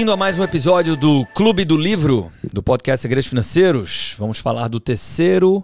Bem-vindo 0.00 0.12
a 0.12 0.16
mais 0.16 0.38
um 0.38 0.42
episódio 0.42 0.96
do 0.96 1.26
Clube 1.34 1.62
do 1.62 1.76
Livro, 1.76 2.32
do 2.42 2.62
podcast 2.62 3.02
Segredos 3.02 3.26
Financeiros. 3.26 4.14
Vamos 4.16 4.38
falar 4.38 4.66
do 4.68 4.80
terceiro. 4.80 5.62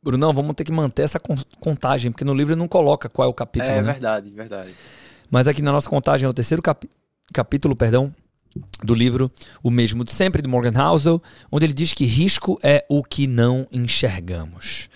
Brunão, 0.00 0.32
vamos 0.32 0.54
ter 0.54 0.62
que 0.62 0.70
manter 0.70 1.02
essa 1.02 1.20
contagem, 1.58 2.12
porque 2.12 2.24
no 2.24 2.32
livro 2.32 2.54
não 2.54 2.68
coloca 2.68 3.08
qual 3.08 3.26
é 3.26 3.28
o 3.28 3.34
capítulo. 3.34 3.72
É 3.72 3.82
né? 3.82 3.90
verdade, 3.90 4.30
verdade. 4.30 4.72
Mas 5.28 5.48
aqui 5.48 5.60
na 5.62 5.72
nossa 5.72 5.90
contagem 5.90 6.26
é 6.26 6.28
o 6.28 6.32
terceiro 6.32 6.62
cap... 6.62 6.88
capítulo, 7.34 7.74
perdão, 7.74 8.14
do 8.84 8.94
livro 8.94 9.32
O 9.64 9.68
Mesmo 9.68 10.04
de 10.04 10.12
Sempre, 10.12 10.40
de 10.40 10.48
Morgan 10.48 10.80
Housel, 10.80 11.20
onde 11.50 11.66
ele 11.66 11.74
diz 11.74 11.92
que 11.92 12.04
risco 12.04 12.56
é 12.62 12.86
o 12.88 13.02
que 13.02 13.26
não 13.26 13.66
enxergamos. 13.72 14.88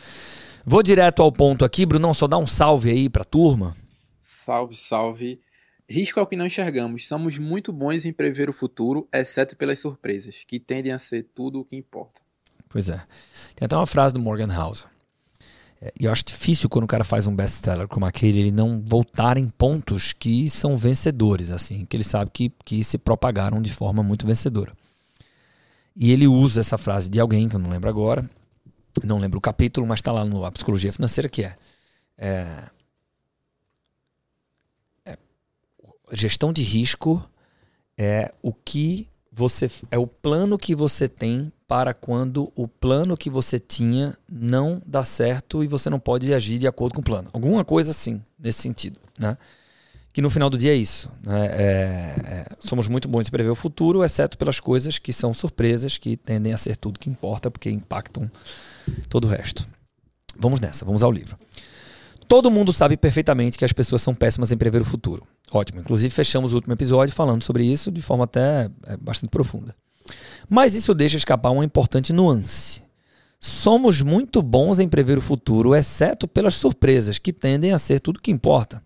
Vou 0.65 0.81
direto 0.81 1.23
ao 1.23 1.33
ponto 1.33 1.65
aqui, 1.65 1.85
Brunão, 1.85 2.15
só 2.15 2.29
dá 2.29 2.39
um 2.39 2.47
salve 2.47 2.91
aí 2.91 3.09
pra 3.09 3.25
turma. 3.25 3.77
Salve, 4.23 4.77
salve. 4.77 5.41
Risco 5.89 6.19
é 6.19 6.23
o 6.23 6.27
que 6.27 6.37
não 6.37 6.47
enxergamos. 6.47 7.07
Somos 7.07 7.39
muito 7.39 7.73
bons 7.73 8.05
em 8.05 8.13
prever 8.13 8.49
o 8.49 8.53
futuro, 8.53 9.07
exceto 9.13 9.57
pelas 9.57 9.79
surpresas, 9.79 10.45
que 10.47 10.59
tendem 10.59 10.93
a 10.93 10.99
ser 10.99 11.27
tudo 11.35 11.61
o 11.61 11.65
que 11.65 11.77
importa. 11.77 12.23
Pois 12.69 12.89
é. 12.89 13.01
Tem 13.55 13.67
até 13.67 13.77
uma 13.77 13.87
frase 13.87 14.15
do 14.15 14.21
Morgan 14.21 14.49
Housel. 14.53 14.89
É, 15.81 15.93
e 16.01 16.07
eu 16.07 16.13
acho 16.13 16.25
difícil 16.25 16.69
quando 16.69 16.85
o 16.85 16.89
cara 16.89 17.05
faz 17.05 17.27
um 17.27 17.37
best-seller 17.37 17.87
como 17.87 18.07
aquele, 18.07 18.39
ele 18.41 18.51
não 18.51 18.81
voltar 18.81 19.37
em 19.37 19.49
pontos 19.49 20.13
que 20.15 20.49
são 20.49 20.77
vencedores, 20.77 21.51
assim, 21.51 21.85
que 21.85 21.97
ele 21.97 22.05
sabe 22.05 22.31
que, 22.33 22.51
que 22.65 22.83
se 22.83 22.97
propagaram 22.97 23.61
de 23.61 23.71
forma 23.71 24.03
muito 24.03 24.27
vencedora. 24.27 24.73
E 25.95 26.11
ele 26.11 26.27
usa 26.27 26.61
essa 26.61 26.79
frase 26.79 27.09
de 27.09 27.21
alguém, 27.21 27.49
que 27.49 27.55
eu 27.55 27.61
não 27.61 27.71
lembro 27.71 27.89
agora, 27.89 28.29
não 29.03 29.19
lembro 29.19 29.39
o 29.39 29.43
capítulo, 29.43 29.87
mas 29.87 29.99
está 29.99 30.11
lá 30.11 30.25
no 30.25 30.45
A 30.45 30.51
Psicologia 30.51 30.93
Financeira, 30.93 31.29
que 31.29 31.45
é, 31.45 31.57
é 32.17 32.47
gestão 36.13 36.53
de 36.53 36.63
risco 36.63 37.23
é 37.99 38.33
o 38.43 38.53
que 38.53 39.09
você 39.31 39.69
é 39.91 39.99
o 39.99 40.07
plano 40.07 40.57
que 40.57 40.75
você 40.75 41.09
tem 41.09 41.53
para 41.67 41.93
quando 41.93 42.53
o 42.55 42.69
plano 42.69 43.17
que 43.17 43.29
você 43.29 43.59
tinha 43.59 44.17
não 44.31 44.81
dá 44.87 45.05
certo 45.05 45.65
e 45.65 45.67
você 45.67 45.91
não 45.91 45.99
pode 45.99 46.33
agir 46.33 46.59
de 46.59 46.69
acordo 46.69 46.95
com 46.95 47.01
o 47.01 47.05
plano. 47.05 47.31
Alguma 47.33 47.65
coisa 47.65 47.91
assim, 47.91 48.23
nesse 48.39 48.61
sentido, 48.63 49.01
né? 49.19 49.37
Que 50.13 50.23
no 50.23 50.31
final 50.31 50.49
do 50.49 50.57
dia 50.57 50.73
é 50.73 50.77
isso. 50.77 51.11
Né? 51.25 51.47
É, 51.47 52.15
é, 52.25 52.47
somos 52.61 52.87
muito 52.87 53.09
bons 53.09 53.27
em 53.27 53.31
prever 53.33 53.51
o 53.51 53.57
futuro, 53.57 54.05
exceto 54.05 54.39
pelas 54.39 54.61
coisas 54.61 54.97
que 54.97 55.13
são 55.13 55.35
surpresas, 55.35 55.99
que 55.99 56.17
tendem 56.17 56.53
a 56.53 56.57
ser 56.57 56.77
tudo 56.77 57.01
que 57.01 57.11
importa, 57.11 57.51
porque 57.51 57.69
impactam 57.69 58.31
todo 59.09 59.25
o 59.25 59.29
resto. 59.29 59.67
Vamos 60.39 60.61
nessa, 60.61 60.85
vamos 60.85 61.03
ao 61.03 61.11
livro. 61.11 61.37
Todo 62.29 62.51
mundo 62.51 62.73
sabe 62.73 62.97
perfeitamente 62.97 63.59
que 63.59 63.65
as 63.65 63.73
pessoas 63.73 64.03
são 64.03 64.15
péssimas 64.15 64.51
em 64.51 64.57
prever 64.57 64.83
o 64.83 64.85
futuro. 64.85 65.27
Ótimo. 65.53 65.81
Inclusive, 65.81 66.13
fechamos 66.13 66.53
o 66.53 66.57
último 66.57 66.73
episódio 66.73 67.15
falando 67.15 67.43
sobre 67.43 67.65
isso 67.65 67.91
de 67.91 68.03
forma 68.03 68.25
até 68.25 68.71
é, 68.87 68.97
bastante 68.97 69.31
profunda. 69.31 69.75
Mas 70.49 70.75
isso 70.75 70.95
deixa 70.95 71.17
escapar 71.17 71.51
uma 71.51 71.65
importante 71.65 72.13
nuance. 72.13 72.83
Somos 73.41 74.01
muito 74.01 74.41
bons 74.41 74.79
em 74.79 74.89
prever 74.89 75.19
o 75.19 75.21
futuro, 75.21 75.75
exceto 75.75 76.27
pelas 76.27 76.55
surpresas, 76.55 77.19
que 77.19 77.33
tendem 77.33 77.73
a 77.73 77.79
ser 77.79 78.01
tudo 78.01 78.21
que 78.21 78.31
importa. 78.31 78.83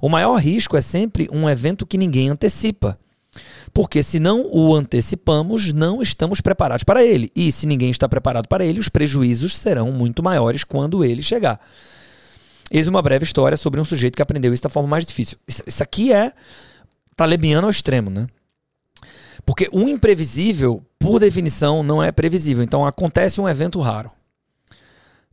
O 0.00 0.08
maior 0.08 0.36
risco 0.36 0.76
é 0.76 0.80
sempre 0.80 1.28
um 1.32 1.48
evento 1.48 1.86
que 1.86 1.96
ninguém 1.96 2.28
antecipa. 2.28 2.98
Porque 3.72 4.02
se 4.02 4.18
não 4.18 4.46
o 4.50 4.74
antecipamos, 4.74 5.72
não 5.72 6.02
estamos 6.02 6.40
preparados 6.40 6.84
para 6.84 7.04
ele. 7.04 7.30
E 7.34 7.50
se 7.50 7.66
ninguém 7.66 7.90
está 7.90 8.08
preparado 8.08 8.48
para 8.48 8.64
ele, 8.64 8.80
os 8.80 8.88
prejuízos 8.88 9.56
serão 9.56 9.90
muito 9.92 10.22
maiores 10.22 10.64
quando 10.64 11.04
ele 11.04 11.22
chegar. 11.22 11.60
Eis 12.74 12.88
uma 12.88 13.02
breve 13.02 13.22
história 13.22 13.54
sobre 13.58 13.78
um 13.78 13.84
sujeito 13.84 14.16
que 14.16 14.22
aprendeu 14.22 14.54
isso 14.54 14.62
da 14.62 14.70
forma 14.70 14.88
mais 14.88 15.04
difícil. 15.04 15.36
Isso, 15.46 15.82
aqui 15.82 16.10
é 16.10 16.32
talebiano 17.14 17.66
ao 17.66 17.70
extremo, 17.70 18.08
né? 18.08 18.26
Porque 19.44 19.68
o 19.70 19.82
imprevisível, 19.82 20.82
por 20.98 21.20
definição, 21.20 21.82
não 21.82 22.02
é 22.02 22.10
previsível. 22.10 22.64
Então 22.64 22.86
acontece 22.86 23.42
um 23.42 23.48
evento 23.48 23.78
raro. 23.78 24.10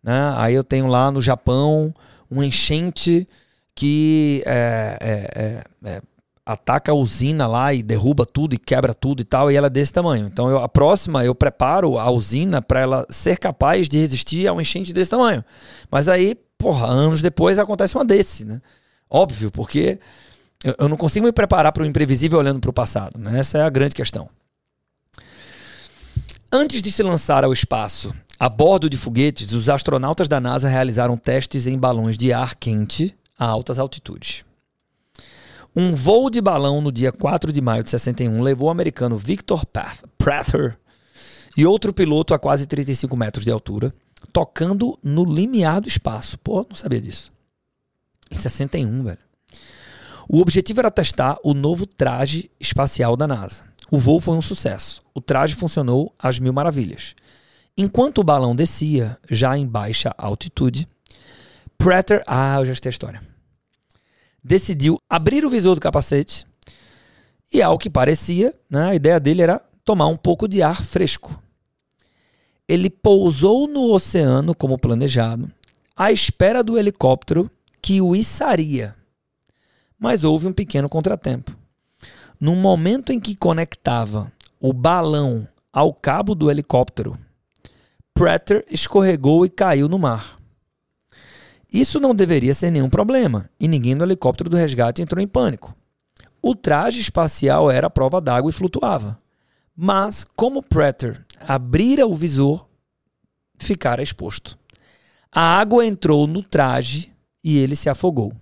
Né? 0.04 0.34
Aí 0.36 0.54
eu 0.54 0.66
tenho 0.66 0.88
lá 0.88 1.10
no 1.14 1.22
Japão 1.22 1.94
um 2.30 2.44
enchente 2.44 3.26
que 3.74 4.44
é, 4.46 4.98
é, 5.00 5.42
é, 5.42 5.64
é, 5.92 6.02
ataca 6.46 6.92
a 6.92 6.96
usina 6.96 7.48
lá 7.48 7.74
e 7.74 7.82
derruba 7.82 8.26
tudo 8.26 8.54
e 8.54 8.58
quebra 8.58 8.94
tudo 8.94 9.22
e 9.22 9.24
tal, 9.24 9.50
e 9.50 9.56
ela 9.56 9.68
é 9.68 9.70
desse 9.70 9.94
tamanho. 9.94 10.28
Então 10.28 10.50
eu, 10.50 10.60
a 10.60 10.68
próxima 10.68 11.24
eu 11.24 11.34
preparo 11.34 11.98
a 11.98 12.12
usina 12.12 12.62
para 12.62 12.82
ela 12.82 13.06
ser 13.10 13.38
capaz 13.38 13.88
de 13.88 13.98
resistir 13.98 14.46
a 14.46 14.52
um 14.52 14.60
enchente 14.60 14.92
desse 14.92 15.10
tamanho. 15.10 15.42
Mas 15.90 16.10
aí 16.10 16.36
porra, 16.60 16.88
anos 16.88 17.22
depois 17.22 17.58
acontece 17.58 17.96
uma 17.96 18.06
desse, 18.06 18.46
né? 18.46 18.62
Óbvio, 19.10 19.50
porque 19.50 20.00
eu, 20.64 20.76
eu 20.78 20.90
não 20.90 20.98
consigo 20.98 21.26
me 21.26 21.32
preparar 21.32 21.72
para 21.72 21.82
o 21.82 21.86
imprevisível 21.86 22.38
olhando 22.38 22.60
para 22.60 22.70
o 22.70 22.74
passado, 22.74 23.18
né? 23.18 23.40
Essa 23.40 23.58
é 23.58 23.62
a 23.64 23.70
grande 23.70 23.96
questão. 23.96 24.30
Antes 26.52 26.82
de 26.82 26.92
se 26.92 27.02
lançar 27.02 27.44
ao 27.44 27.54
espaço 27.54 28.14
a 28.40 28.50
bordo 28.50 28.90
de 28.90 28.98
foguetes, 28.98 29.54
os 29.54 29.70
astronautas 29.70 30.28
da 30.28 30.40
NASA 30.40 30.68
realizaram 30.68 31.18
testes 31.18 31.66
em 31.66 31.78
balões 31.78 32.18
de 32.18 32.34
ar 32.34 32.56
quente 32.56 33.16
a 33.38 33.46
altas 33.46 33.80
altitudes. 33.80 34.44
Um 35.76 35.94
voo 35.94 36.30
de 36.30 36.42
balão 36.42 36.82
no 36.82 36.92
dia 36.92 37.12
4 37.12 37.52
de 37.52 37.62
maio 37.62 37.84
de 37.84 37.90
61 37.90 38.42
levou 38.42 38.68
o 38.68 38.72
americano 38.72 39.18
Victor 39.18 39.64
Prather 40.18 40.78
e 41.56 41.66
outro 41.66 41.94
piloto 41.94 42.34
a 42.34 42.40
quase 42.40 42.66
35 42.66 43.16
metros 43.16 43.46
de 43.46 43.52
altura 43.52 43.94
tocando 44.32 44.98
no 45.04 45.26
limiar 45.26 45.82
do 45.82 45.88
espaço. 45.88 46.38
Pô, 46.40 46.66
não 46.68 46.76
sabia 46.76 47.02
disso. 47.02 47.32
Em 48.32 48.36
61, 48.36 49.04
velho. 49.04 49.18
O 50.28 50.40
objetivo 50.40 50.80
era 50.80 50.92
testar 50.92 51.38
o 51.44 51.54
novo 51.54 51.88
traje 51.88 52.52
espacial 52.60 53.18
da 53.18 53.28
NASA. 53.28 53.64
O 53.90 53.98
voo 53.98 54.22
foi 54.22 54.36
um 54.36 54.42
sucesso. 54.42 55.02
O 55.14 55.20
traje 55.20 55.56
funcionou 55.56 56.14
às 56.20 56.40
mil 56.40 56.54
maravilhas. 56.54 57.16
Enquanto 57.76 58.20
o 58.20 58.24
balão 58.24 58.56
descia, 58.56 59.18
já 59.30 59.58
em 59.58 59.66
baixa 59.66 60.14
altitude, 60.18 60.88
Prater, 61.78 62.22
ah, 62.28 62.58
eu 62.60 62.66
já 62.66 62.76
sei 62.76 62.90
a 62.90 62.92
história, 62.92 63.22
decidiu 64.44 65.00
abrir 65.10 65.46
o 65.46 65.50
visor 65.50 65.76
do 65.76 65.82
capacete 65.82 66.46
e, 67.52 67.62
ao 67.62 67.78
que 67.78 67.90
parecia, 67.90 68.54
né, 68.70 68.90
a 68.90 68.96
ideia 68.96 69.18
dele 69.18 69.42
era 69.42 69.62
tomar 69.86 70.08
um 70.08 70.18
pouco 70.18 70.46
de 70.46 70.62
ar 70.62 70.84
fresco 70.84 71.42
ele 72.70 72.88
pousou 72.88 73.68
no 73.68 73.92
oceano 73.92 74.54
como 74.54 74.78
planejado, 74.78 75.52
à 75.98 76.12
espera 76.12 76.64
do 76.64 76.78
helicóptero 76.78 77.50
que 77.82 78.00
o 78.00 78.16
içaria. 78.16 78.96
Mas 79.98 80.24
houve 80.24 80.46
um 80.46 80.54
pequeno 80.54 80.88
contratempo. 80.88 81.58
No 82.40 82.56
momento 82.56 83.12
em 83.12 83.20
que 83.20 83.36
conectava 83.36 84.32
o 84.62 84.72
balão 84.72 85.48
ao 85.74 85.92
cabo 85.92 86.36
do 86.36 86.52
helicóptero, 86.52 87.18
Prater 88.14 88.64
escorregou 88.70 89.46
e 89.46 89.50
caiu 89.50 89.90
no 89.90 89.98
mar. 89.98 90.38
Isso 91.74 92.00
não 92.00 92.14
deveria 92.14 92.54
ser 92.54 92.70
nenhum 92.70 92.90
problema, 92.90 93.50
e 93.60 93.68
ninguém 93.68 93.96
no 93.96 94.04
helicóptero 94.04 94.50
do 94.50 94.58
resgate 94.58 95.02
entrou 95.02 95.24
em 95.24 95.28
pânico. 95.28 95.76
O 96.42 96.54
traje 96.54 97.00
espacial 97.00 97.72
era 97.72 97.90
prova 97.90 98.22
d'água 98.22 98.50
e 98.50 98.54
flutuava. 98.54 99.18
Mas, 99.82 100.26
como 100.36 100.62
Prater 100.62 101.26
abrira 101.40 102.06
o 102.06 102.14
visor, 102.14 102.68
ficara 103.58 104.04
exposto. 104.04 104.60
A 105.32 105.58
água 105.58 105.86
entrou 105.86 106.28
no 106.28 106.44
traje 106.44 107.14
e 107.42 107.58
ele 107.58 107.78
se 107.78 107.90
afogou. 107.90 108.34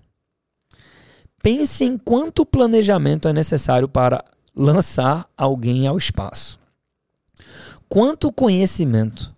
Pense 1.40 1.84
em 1.84 1.96
quanto 1.96 2.44
planejamento 2.44 3.28
é 3.28 3.34
necessário 3.34 3.88
para 3.88 4.26
lançar 4.56 5.30
alguém 5.38 5.86
ao 5.86 5.96
espaço. 5.96 6.60
Quanto 7.88 8.34
conhecimento, 8.34 9.32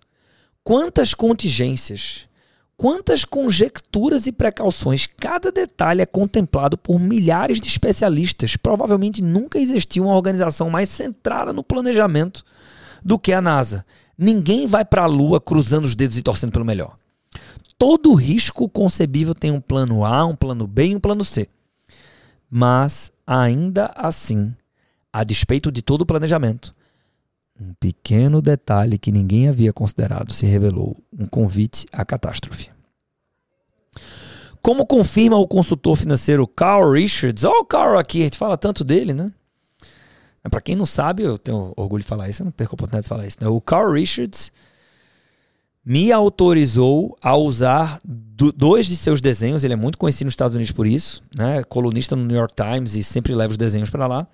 quantas 0.64 1.12
contingências, 1.12 2.26
quantas 2.80 3.26
conjecturas 3.26 4.26
e 4.26 4.32
precauções. 4.32 5.06
Cada 5.06 5.52
detalhe 5.52 6.00
é 6.00 6.06
contemplado 6.06 6.78
por 6.78 6.98
milhares 6.98 7.60
de 7.60 7.68
especialistas. 7.68 8.56
Provavelmente 8.56 9.22
nunca 9.22 9.58
existiu 9.58 10.04
uma 10.04 10.16
organização 10.16 10.70
mais 10.70 10.88
centrada 10.88 11.52
no 11.52 11.62
planejamento 11.62 12.42
do 13.04 13.18
que 13.18 13.34
a 13.34 13.42
NASA. 13.42 13.84
Ninguém 14.16 14.66
vai 14.66 14.82
para 14.82 15.02
a 15.02 15.06
Lua 15.06 15.38
cruzando 15.38 15.84
os 15.84 15.94
dedos 15.94 16.16
e 16.16 16.22
torcendo 16.22 16.52
pelo 16.52 16.64
melhor. 16.64 16.96
Todo 17.76 18.14
risco 18.14 18.66
concebível 18.66 19.34
tem 19.34 19.50
um 19.50 19.60
plano 19.60 20.02
A, 20.02 20.24
um 20.24 20.34
plano 20.34 20.66
B 20.66 20.86
e 20.86 20.96
um 20.96 21.00
plano 21.00 21.22
C. 21.22 21.50
Mas, 22.50 23.12
ainda 23.26 23.92
assim, 23.94 24.54
a 25.12 25.22
despeito 25.22 25.70
de 25.70 25.82
todo 25.82 26.00
o 26.00 26.06
planejamento, 26.06 26.74
um 27.60 27.74
pequeno 27.74 28.40
detalhe 28.40 28.98
que 28.98 29.12
ninguém 29.12 29.48
havia 29.48 29.72
considerado 29.72 30.32
se 30.32 30.46
revelou 30.46 30.96
um 31.16 31.26
convite 31.26 31.86
à 31.92 32.04
catástrofe. 32.04 32.70
Como 34.62 34.86
confirma 34.86 35.36
o 35.36 35.46
consultor 35.46 35.96
financeiro 35.96 36.46
Carl 36.46 36.92
Richards, 36.92 37.44
olha 37.44 37.60
o 37.60 37.64
Carl 37.64 37.98
aqui, 37.98 38.20
a 38.20 38.24
gente 38.24 38.38
fala 38.38 38.56
tanto 38.56 38.84
dele, 38.84 39.12
né? 39.12 39.32
Para 40.50 40.60
quem 40.60 40.74
não 40.74 40.86
sabe, 40.86 41.22
eu 41.22 41.36
tenho 41.36 41.72
orgulho 41.76 42.02
de 42.02 42.08
falar 42.08 42.28
isso, 42.28 42.42
eu 42.42 42.46
não 42.46 42.52
perco 42.52 42.74
a 42.74 42.76
oportunidade 42.76 43.02
de 43.04 43.08
falar 43.08 43.26
isso. 43.26 43.36
Né? 43.40 43.48
O 43.48 43.60
Carl 43.60 43.92
Richards 43.92 44.50
me 45.84 46.10
autorizou 46.12 47.16
a 47.20 47.36
usar 47.36 48.00
do, 48.04 48.50
dois 48.50 48.86
de 48.86 48.96
seus 48.96 49.20
desenhos. 49.20 49.64
Ele 49.64 49.74
é 49.74 49.76
muito 49.76 49.98
conhecido 49.98 50.26
nos 50.26 50.32
Estados 50.32 50.54
Unidos 50.54 50.72
por 50.72 50.86
isso, 50.86 51.22
né? 51.36 51.62
Colunista 51.64 52.16
no 52.16 52.24
New 52.24 52.36
York 52.36 52.54
Times 52.54 52.96
e 52.96 53.02
sempre 53.02 53.34
leva 53.34 53.50
os 53.50 53.58
desenhos 53.58 53.90
para 53.90 54.06
lá. 54.06 54.26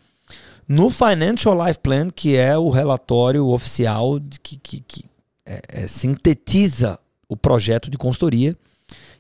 No 0.69 0.91
Financial 0.91 1.67
Life 1.67 1.79
Plan, 1.81 2.11
que 2.11 2.37
é 2.37 2.57
o 2.59 2.71
relatório 2.71 3.47
oficial 3.47 4.21
que, 4.43 4.57
que, 4.57 4.81
que 4.81 5.05
é, 5.45 5.63
é, 5.69 5.89
sintetiza 5.89 6.99
o 7.29 7.37
projeto 7.37 7.91
de 7.91 7.97
consultoria 7.97 8.57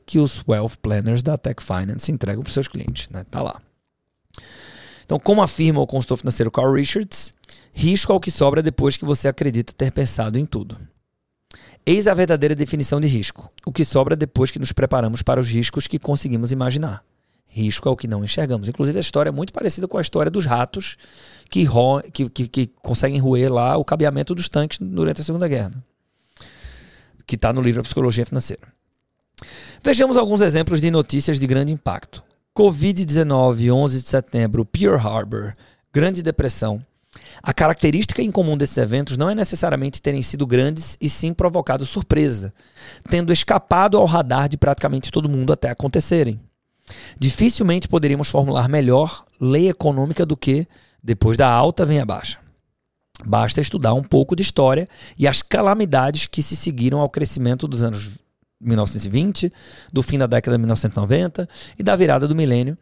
que 0.05 0.19
os 0.19 0.43
Wealth 0.47 0.77
Planners 0.81 1.23
da 1.23 1.37
Tech 1.37 1.63
Finance 1.63 2.11
entregam 2.11 2.43
para 2.43 2.49
os 2.49 2.55
seus 2.55 2.69
clientes. 2.69 3.09
Né? 3.09 3.25
Tá 3.31 3.43
lá. 3.43 3.61
Então, 5.05 5.19
como 5.19 5.43
afirma 5.43 5.81
o 5.81 5.87
consultor 5.87 6.19
financeiro 6.19 6.51
Carl 6.51 6.73
Richards, 6.73 7.35
risco 7.73 8.13
é 8.13 8.17
o 8.17 8.21
que 8.21 8.31
sobra 8.31 8.63
depois 8.63 8.97
que 8.97 9.05
você 9.05 9.29
acredita 9.29 9.73
ter 9.73 9.93
pensado 9.93 10.39
em 10.39 10.45
tudo. 10.47 10.77
Eis 11.85 12.09
a 12.09 12.15
verdadeira 12.15 12.55
definição 12.55 13.01
de 13.01 13.07
risco. 13.07 13.49
O 13.65 13.73
que 13.73 13.85
sobra 13.85 14.17
depois 14.17 14.51
que 14.51 14.59
nos 14.59 14.73
preparamos 14.73 15.23
para 15.23 15.41
os 15.41 15.49
riscos 15.49 15.87
que 15.87 15.99
conseguimos 15.99 16.51
imaginar. 16.51 17.05
Risco 17.57 17.89
é 17.89 17.91
o 17.91 17.97
que 17.97 18.07
não 18.07 18.23
enxergamos. 18.23 18.69
Inclusive, 18.69 18.99
a 18.99 19.01
história 19.01 19.31
é 19.31 19.33
muito 19.33 19.51
parecida 19.51 19.89
com 19.89 19.97
a 19.97 20.03
história 20.03 20.31
dos 20.31 20.45
ratos 20.45 20.99
que, 21.49 21.67
que, 22.13 22.29
que, 22.29 22.49
que 22.49 22.67
conseguem 22.83 23.19
roer 23.19 23.51
lá 23.51 23.79
o 23.79 23.85
cabeamento 23.85 24.35
dos 24.35 24.47
tanques 24.47 24.79
durante 24.79 25.23
a 25.23 25.25
Segunda 25.25 25.49
Guerra. 25.49 25.71
Né? 25.71 25.83
Que 27.27 27.35
está 27.35 27.55
no 27.55 27.63
livro 27.63 27.81
A 27.81 27.83
Psicologia 27.83 28.27
Financeira. 28.27 28.69
Vejamos 29.83 30.19
alguns 30.19 30.43
exemplos 30.43 30.83
de 30.83 30.91
notícias 30.91 31.41
de 31.41 31.47
grande 31.47 31.73
impacto. 31.73 32.23
Covid-19, 32.55 33.73
11 33.73 34.03
de 34.03 34.09
setembro, 34.09 34.67
Pearl 34.67 34.97
Harbor, 34.99 35.55
Grande 35.91 36.23
Depressão. 36.23 36.85
A 37.43 37.55
característica 37.55 38.21
em 38.21 38.31
comum 38.31 38.59
desses 38.59 38.77
eventos 38.77 39.17
não 39.17 39.31
é 39.31 39.35
necessariamente 39.35 40.03
terem 40.03 40.23
sido 40.23 40.47
grandes 40.47 40.99
e 41.01 41.09
sim 41.09 41.33
provocado 41.33 41.87
surpresa, 41.87 42.53
tendo 43.09 43.33
escapado 43.33 43.97
ao 43.97 44.05
radar 44.05 44.47
de 44.47 44.59
praticamente 44.59 45.11
todo 45.11 45.27
mundo 45.27 45.55
até 45.55 45.71
acontecerem. 45.71 46.39
Dificilmente 47.19 47.89
poderíamos 47.89 48.29
formular 48.29 48.69
melhor 48.69 49.25
lei 49.41 49.69
econômica 49.69 50.25
do 50.25 50.37
que 50.37 50.67
depois 51.03 51.37
da 51.37 51.49
alta 51.49 51.85
vem 51.85 52.01
a 52.01 52.05
baixa. 52.05 52.39
Basta 53.25 53.61
estudar 53.61 53.95
um 53.95 54.03
pouco 54.03 54.37
de 54.37 54.43
história 54.43 54.89
e 55.19 55.27
as 55.27 55.43
calamidades 55.43 56.27
que 56.27 56.43
se 56.43 56.55
seguiram 56.55 57.01
ao 57.01 57.09
crescimento 57.09 57.67
dos 57.67 57.83
anos 57.83 58.11
1920, 58.61 59.53
do 59.93 60.03
fim 60.03 60.19
da 60.19 60.27
década 60.27 60.57
de 60.57 60.61
1990 60.61 61.49
e 61.79 61.83
da 61.83 61.97
virada 61.97 62.29
do 62.29 62.35
milênio, 62.35 62.77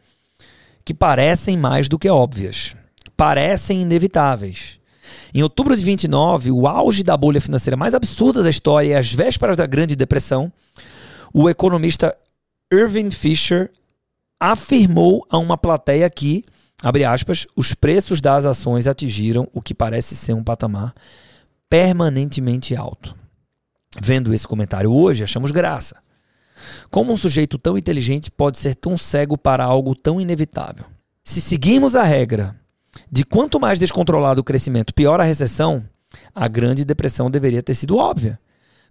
que 0.83 0.93
parecem 0.93 1.57
mais 1.57 1.87
do 1.87 1.97
que 1.97 2.09
óbvias, 2.09 2.75
parecem 3.15 3.81
inevitáveis. 3.81 4.79
Em 5.33 5.43
outubro 5.43 5.75
de 5.75 5.83
29, 5.83 6.51
o 6.51 6.67
auge 6.67 7.03
da 7.03 7.15
bolha 7.15 7.41
financeira 7.41 7.77
mais 7.77 7.93
absurda 7.93 8.41
da 8.41 8.49
história 8.49 8.89
e 8.89 8.95
às 8.95 9.13
vésperas 9.13 9.57
da 9.57 9.65
Grande 9.65 9.95
Depressão, 9.95 10.51
o 11.33 11.49
economista 11.49 12.15
Irving 12.71 13.11
Fisher 13.11 13.69
afirmou 14.39 15.25
a 15.29 15.37
uma 15.37 15.57
plateia 15.57 16.09
que, 16.09 16.43
abre 16.81 17.03
aspas, 17.03 17.47
os 17.55 17.73
preços 17.73 18.21
das 18.21 18.45
ações 18.45 18.87
atingiram 18.87 19.47
o 19.53 19.61
que 19.61 19.73
parece 19.73 20.15
ser 20.15 20.33
um 20.33 20.43
patamar 20.43 20.93
permanentemente 21.69 22.75
alto. 22.75 23.15
Vendo 24.01 24.33
esse 24.33 24.47
comentário 24.47 24.91
hoje, 24.91 25.23
achamos 25.23 25.51
graça. 25.51 25.95
Como 26.89 27.11
um 27.11 27.17
sujeito 27.17 27.57
tão 27.57 27.77
inteligente 27.77 28.31
pode 28.31 28.57
ser 28.57 28.75
tão 28.75 28.97
cego 28.97 29.37
para 29.37 29.63
algo 29.63 29.95
tão 29.95 30.19
inevitável? 30.19 30.85
Se 31.23 31.41
seguirmos 31.41 31.95
a 31.95 32.03
regra 32.03 32.55
de 33.11 33.23
quanto 33.25 33.59
mais 33.59 33.79
descontrolado 33.79 34.41
o 34.41 34.43
crescimento, 34.43 34.93
pior 34.93 35.19
a 35.19 35.23
recessão, 35.23 35.83
a 36.33 36.47
Grande 36.47 36.85
Depressão 36.85 37.29
deveria 37.29 37.63
ter 37.63 37.75
sido 37.75 37.97
óbvia. 37.97 38.39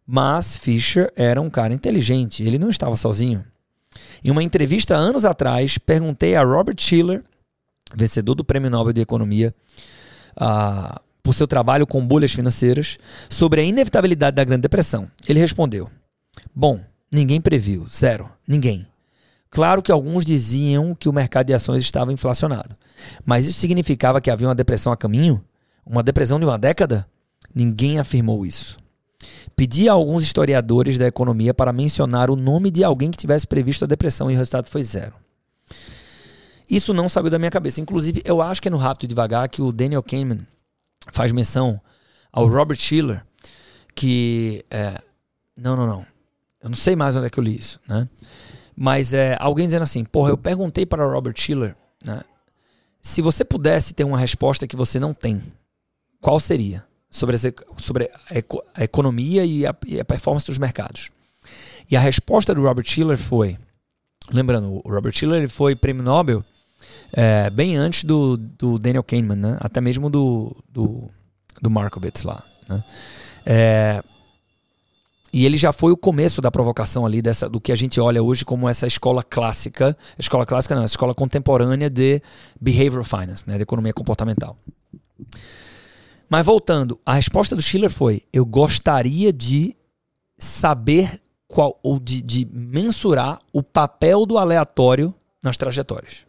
Mas 0.07 0.57
Fisher 0.57 1.11
era 1.17 1.41
um 1.41 1.49
cara 1.49 1.73
inteligente, 1.73 2.43
ele 2.43 2.59
não 2.59 2.69
estava 2.69 2.97
sozinho. 2.97 3.45
Em 4.25 4.31
uma 4.31 4.43
entrevista 4.43 4.95
anos 4.95 5.25
atrás, 5.25 5.79
perguntei 5.79 6.37
a 6.37 6.43
Robert 6.43 6.77
Schiller, 6.79 7.23
vencedor 7.95 8.35
do 8.35 8.45
Prêmio 8.45 8.71
Nobel 8.71 8.93
de 8.93 9.01
Economia, 9.01 9.55
uh, 10.37 11.01
por 11.23 11.35
seu 11.35 11.47
trabalho 11.47 11.87
com 11.87 12.07
bolhas 12.07 12.33
financeiras 12.33 12.99
sobre 13.31 13.61
a 13.61 13.65
inevitabilidade 13.65 14.37
da 14.37 14.45
Grande 14.45 14.63
Depressão. 14.63 15.11
Ele 15.29 15.41
respondeu: 15.41 15.91
Bom, 16.55 16.81
ninguém 17.11 17.41
previu, 17.41 17.87
zero, 17.89 18.31
ninguém. 18.47 18.87
Claro 19.51 19.83
que 19.83 19.93
alguns 19.93 20.25
diziam 20.25 20.95
que 20.95 21.09
o 21.09 21.13
mercado 21.13 21.47
de 21.47 21.55
ações 21.55 21.83
estava 21.85 22.13
inflacionado, 22.13 22.77
mas 23.25 23.47
isso 23.47 23.61
significava 23.61 24.21
que 24.21 24.31
havia 24.31 24.49
uma 24.49 24.55
depressão 24.55 24.93
a 24.93 24.97
caminho? 24.97 25.43
Uma 25.87 26.03
depressão 26.03 26.41
de 26.41 26.45
uma 26.45 26.59
década? 26.59 27.07
Ninguém 27.55 28.01
afirmou 28.01 28.45
isso. 28.45 28.79
Pedi 29.57 29.89
a 29.89 29.93
alguns 29.93 30.25
historiadores 30.25 30.99
da 30.99 31.07
economia 31.07 31.55
para 31.55 31.73
mencionar 31.73 32.31
o 32.31 32.37
nome 32.37 32.71
de 32.71 32.83
alguém 32.83 33.11
que 33.11 33.17
tivesse 33.17 33.47
previsto 33.47 33.85
a 33.85 33.89
depressão 33.89 34.31
e 34.31 34.35
o 34.35 34.37
resultado 34.37 34.69
foi 34.69 34.83
zero. 34.83 35.15
Isso 36.69 36.95
não 36.95 37.09
saiu 37.09 37.31
da 37.31 37.39
minha 37.39 37.51
cabeça. 37.51 37.81
Inclusive, 37.81 38.23
eu 38.25 38.41
acho 38.41 38.61
que 38.61 38.69
é 38.69 38.71
no 38.71 38.77
Rápido 38.77 39.05
e 39.05 39.09
Devagar 39.09 39.49
que 39.49 39.63
o 39.63 39.71
Daniel 39.71 40.03
Kahneman 40.03 40.47
faz 41.13 41.31
menção 41.33 41.81
ao 42.33 42.49
Robert 42.49 42.79
Schiller, 42.79 43.25
que 43.95 44.65
é, 44.71 45.01
não, 45.57 45.77
não, 45.77 45.87
não. 45.87 46.07
Eu 46.63 46.71
não 46.71 46.77
sei 46.77 46.97
mais 46.97 47.17
onde 47.17 47.27
é 47.27 47.31
que 47.31 47.39
eu 47.39 47.45
li 47.45 47.59
isso, 47.59 47.79
né? 47.87 48.09
Mas 48.75 49.13
é 49.13 49.37
alguém 49.39 49.67
dizendo 49.67 49.83
assim, 49.83 50.03
porra, 50.05 50.31
eu 50.31 50.39
perguntei 50.39 50.85
para 50.85 51.07
o 51.07 51.11
Robert 51.13 51.35
Schiller, 51.37 51.77
né? 52.05 52.23
Se 53.01 53.21
você 53.21 53.45
pudesse 53.45 53.93
ter 53.93 54.03
uma 54.03 54.19
resposta 54.19 54.67
que 54.67 54.75
você 54.75 54.99
não 54.99 55.13
tem, 55.13 55.41
qual 56.21 56.41
seria? 56.41 56.85
Sobre, 57.15 57.37
essa, 57.37 57.55
sobre 57.77 58.11
a, 58.29 58.37
eco, 58.37 58.61
a 58.75 58.83
economia 58.83 59.45
e 59.45 59.65
a, 59.65 59.75
e 59.87 60.01
a, 60.01 60.05
performance 60.05 60.47
dos 60.47 60.59
mercados. 60.59 61.11
E 61.89 61.97
a 61.97 62.01
resposta 62.01 62.53
do 62.53 62.63
Robert 62.63 62.85
Schiller 62.85 63.17
foi, 63.17 63.57
lembrando, 64.33 64.83
o 64.85 64.93
Robert 64.93 65.13
Schiller 65.13 65.39
ele 65.39 65.49
foi 65.49 65.77
prêmio 65.77 66.03
Nobel 66.03 66.45
é, 67.13 67.49
bem 67.51 67.77
antes 67.77 68.03
do, 68.03 68.37
do 68.37 68.81
Daniel 68.81 69.05
Kahneman, 69.05 69.37
né? 69.37 69.57
Até 69.61 69.81
mesmo 69.81 70.11
do, 70.11 70.57
do, 70.69 71.09
do 71.63 71.71
Markowitz 71.71 72.25
lá. 72.25 72.43
Né? 72.69 72.85
É, 73.47 74.03
e 75.33 75.47
ele 75.47 75.57
já 75.57 75.73
foi 75.73 75.93
o 75.93 75.97
começo 75.97 76.41
da 76.41 76.51
provocação 76.51 77.07
ali 77.07 77.23
dessa, 77.23 77.49
do 77.49 77.61
que 77.61 77.71
a 77.71 77.77
gente 77.77 78.01
olha 78.01 78.23
hoje 78.23 78.45
como 78.45 78.69
essa 78.69 78.89
escola 78.89 79.23
clássica, 79.23 79.97
escola 80.19 80.45
clássica 80.45 80.75
não, 80.75 80.85
escola 80.85 81.15
contemporânea 81.15 81.89
de 81.89 82.21
behavioral 82.61 83.05
finance, 83.05 83.49
né, 83.49 83.57
de 83.57 83.63
economia 83.63 83.93
comportamental. 83.93 84.57
Mas 86.29 86.45
voltando, 86.45 86.99
a 87.05 87.15
resposta 87.15 87.55
do 87.55 87.63
Schiller 87.63 87.91
foi: 87.91 88.23
eu 88.33 88.45
gostaria 88.45 89.33
de 89.33 89.77
saber 90.39 91.21
qual 91.47 91.79
ou 91.83 92.01
de, 92.01 92.23
de 92.23 92.47
mensurar 92.51 93.41
o 93.53 93.63
papel 93.63 94.27
do 94.27 94.39
aleatório 94.39 95.15
nas 95.43 95.57
trajetórias. 95.57 96.25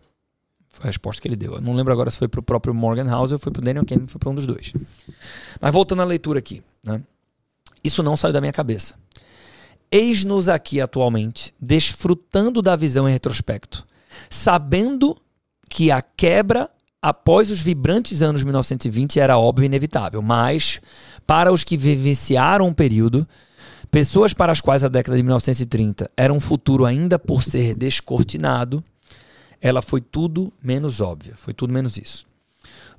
Foi 0.70 0.86
a 0.86 0.88
resposta 0.88 1.22
que 1.22 1.28
ele 1.28 1.38
deu. 1.38 1.54
Eu 1.54 1.62
não 1.62 1.74
lembro 1.74 1.94
agora 1.94 2.12
se 2.12 2.18
foi 2.18 2.28
para 2.28 2.40
o 2.40 2.44
próprio 2.44 2.74
Morgan 2.74 3.10
House 3.10 3.32
ou 3.32 3.40
foi 3.40 3.52
para 3.52 3.62
o 3.62 3.64
Daniel 3.64 3.86
Kahneman, 3.86 4.10
foi 4.10 4.20
para 4.20 4.30
um 4.30 4.36
dos 4.36 4.46
dois. 4.46 4.74
Mas 5.60 5.72
voltando 5.72 6.02
à 6.02 6.06
leitura 6.06 6.40
aqui. 6.40 6.62
Né? 6.84 7.02
Isso 7.84 8.04
não 8.04 8.18
saiu 8.18 8.34
da 8.34 8.42
minha 8.42 8.52
cabeça. 8.52 8.96
Eis-nos 9.90 10.50
aqui 10.50 10.82
atualmente, 10.82 11.54
desfrutando 11.60 12.62
da 12.62 12.76
visão 12.76 13.08
em 13.08 13.12
retrospecto, 13.12 13.88
sabendo 14.30 15.16
que 15.70 15.92
a 15.92 16.02
quebra 16.02 16.70
após 17.06 17.52
os 17.52 17.62
vibrantes 17.62 18.24
anos 18.24 18.42
1920 18.42 19.20
era 19.20 19.38
óbvio 19.38 19.66
e 19.66 19.68
inevitável, 19.68 20.24
mas 20.24 20.82
para 21.28 21.54
os 21.54 21.64
que 21.64 21.78
vivenciaram 21.78 22.66
um 22.66 22.74
período, 22.74 23.28
pessoas 23.92 24.34
para 24.34 24.52
as 24.52 24.60
quais 24.60 24.84
a 24.84 24.88
década 24.88 25.16
de 25.16 25.22
1930 25.22 26.10
era 26.18 26.34
um 26.34 26.40
futuro 26.40 26.84
ainda 26.84 27.20
por 27.20 27.44
ser 27.44 27.76
descortinado, 27.76 28.84
ela 29.62 29.84
foi 29.84 30.02
tudo 30.02 30.52
menos 30.64 31.00
óbvia, 31.00 31.36
foi 31.36 31.54
tudo 31.54 31.72
menos 31.72 31.96
isso. 31.96 32.26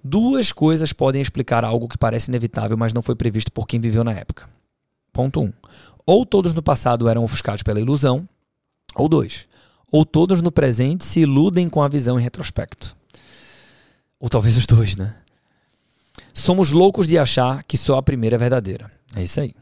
Duas 0.05 0.53
coisas 0.53 0.93
podem 0.93 1.21
explicar 1.21 1.65
algo 1.65 1.89
que 1.89 1.99
parece 1.99 2.31
inevitável, 2.31 2.77
mas 2.77 2.95
não 2.95 3.03
foi 3.03 3.17
previsto 3.17 3.51
por 3.51 3.67
quem 3.67 3.81
viveu 3.81 4.05
na 4.05 4.13
época. 4.13 4.49
Ponto 5.13 5.41
1. 5.41 5.45
Um, 5.47 5.53
ou 6.07 6.25
todos 6.25 6.53
no 6.53 6.63
passado 6.63 7.09
eram 7.09 7.25
ofuscados 7.25 7.65
pela 7.65 7.81
ilusão, 7.81 8.29
ou 8.95 9.09
dois, 9.09 9.49
ou 9.91 10.07
todos 10.07 10.41
no 10.41 10.53
presente 10.53 11.05
se 11.05 11.23
iludem 11.23 11.69
com 11.69 11.83
a 11.83 11.89
visão 11.89 12.21
em 12.21 12.23
retrospecto. 12.23 12.96
Ou 14.19 14.29
talvez 14.29 14.57
os 14.57 14.67
dois, 14.67 14.97
né? 14.97 15.15
Somos 16.33 16.71
loucos 16.71 17.07
de 17.07 17.19
achar 17.19 17.63
que 17.65 17.77
só 17.77 17.97
a 17.97 18.03
primeira 18.03 18.37
é 18.37 18.39
verdadeira. 18.39 18.91
É 19.15 19.23
isso 19.23 19.41
aí. 19.41 19.55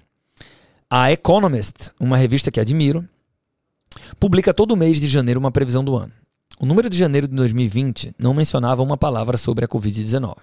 A 0.91 1.11
Economist, 1.11 1.91
uma 1.99 2.17
revista 2.17 2.51
que 2.51 2.61
admiro, 2.61 3.07
publica 4.19 4.55
todo 4.55 4.77
mês 4.77 5.01
de 5.01 5.07
janeiro 5.07 5.41
uma 5.41 5.51
previsão 5.51 5.85
do 5.85 5.97
ano. 5.97 6.13
O 6.61 6.67
número 6.67 6.89
de 6.89 6.97
janeiro 6.97 7.27
de 7.27 7.35
2020 7.35 8.15
não 8.19 8.33
mencionava 8.33 8.83
uma 8.83 8.97
palavra 8.97 9.37
sobre 9.37 9.65
a 9.65 9.69
Covid-19. 9.69 10.37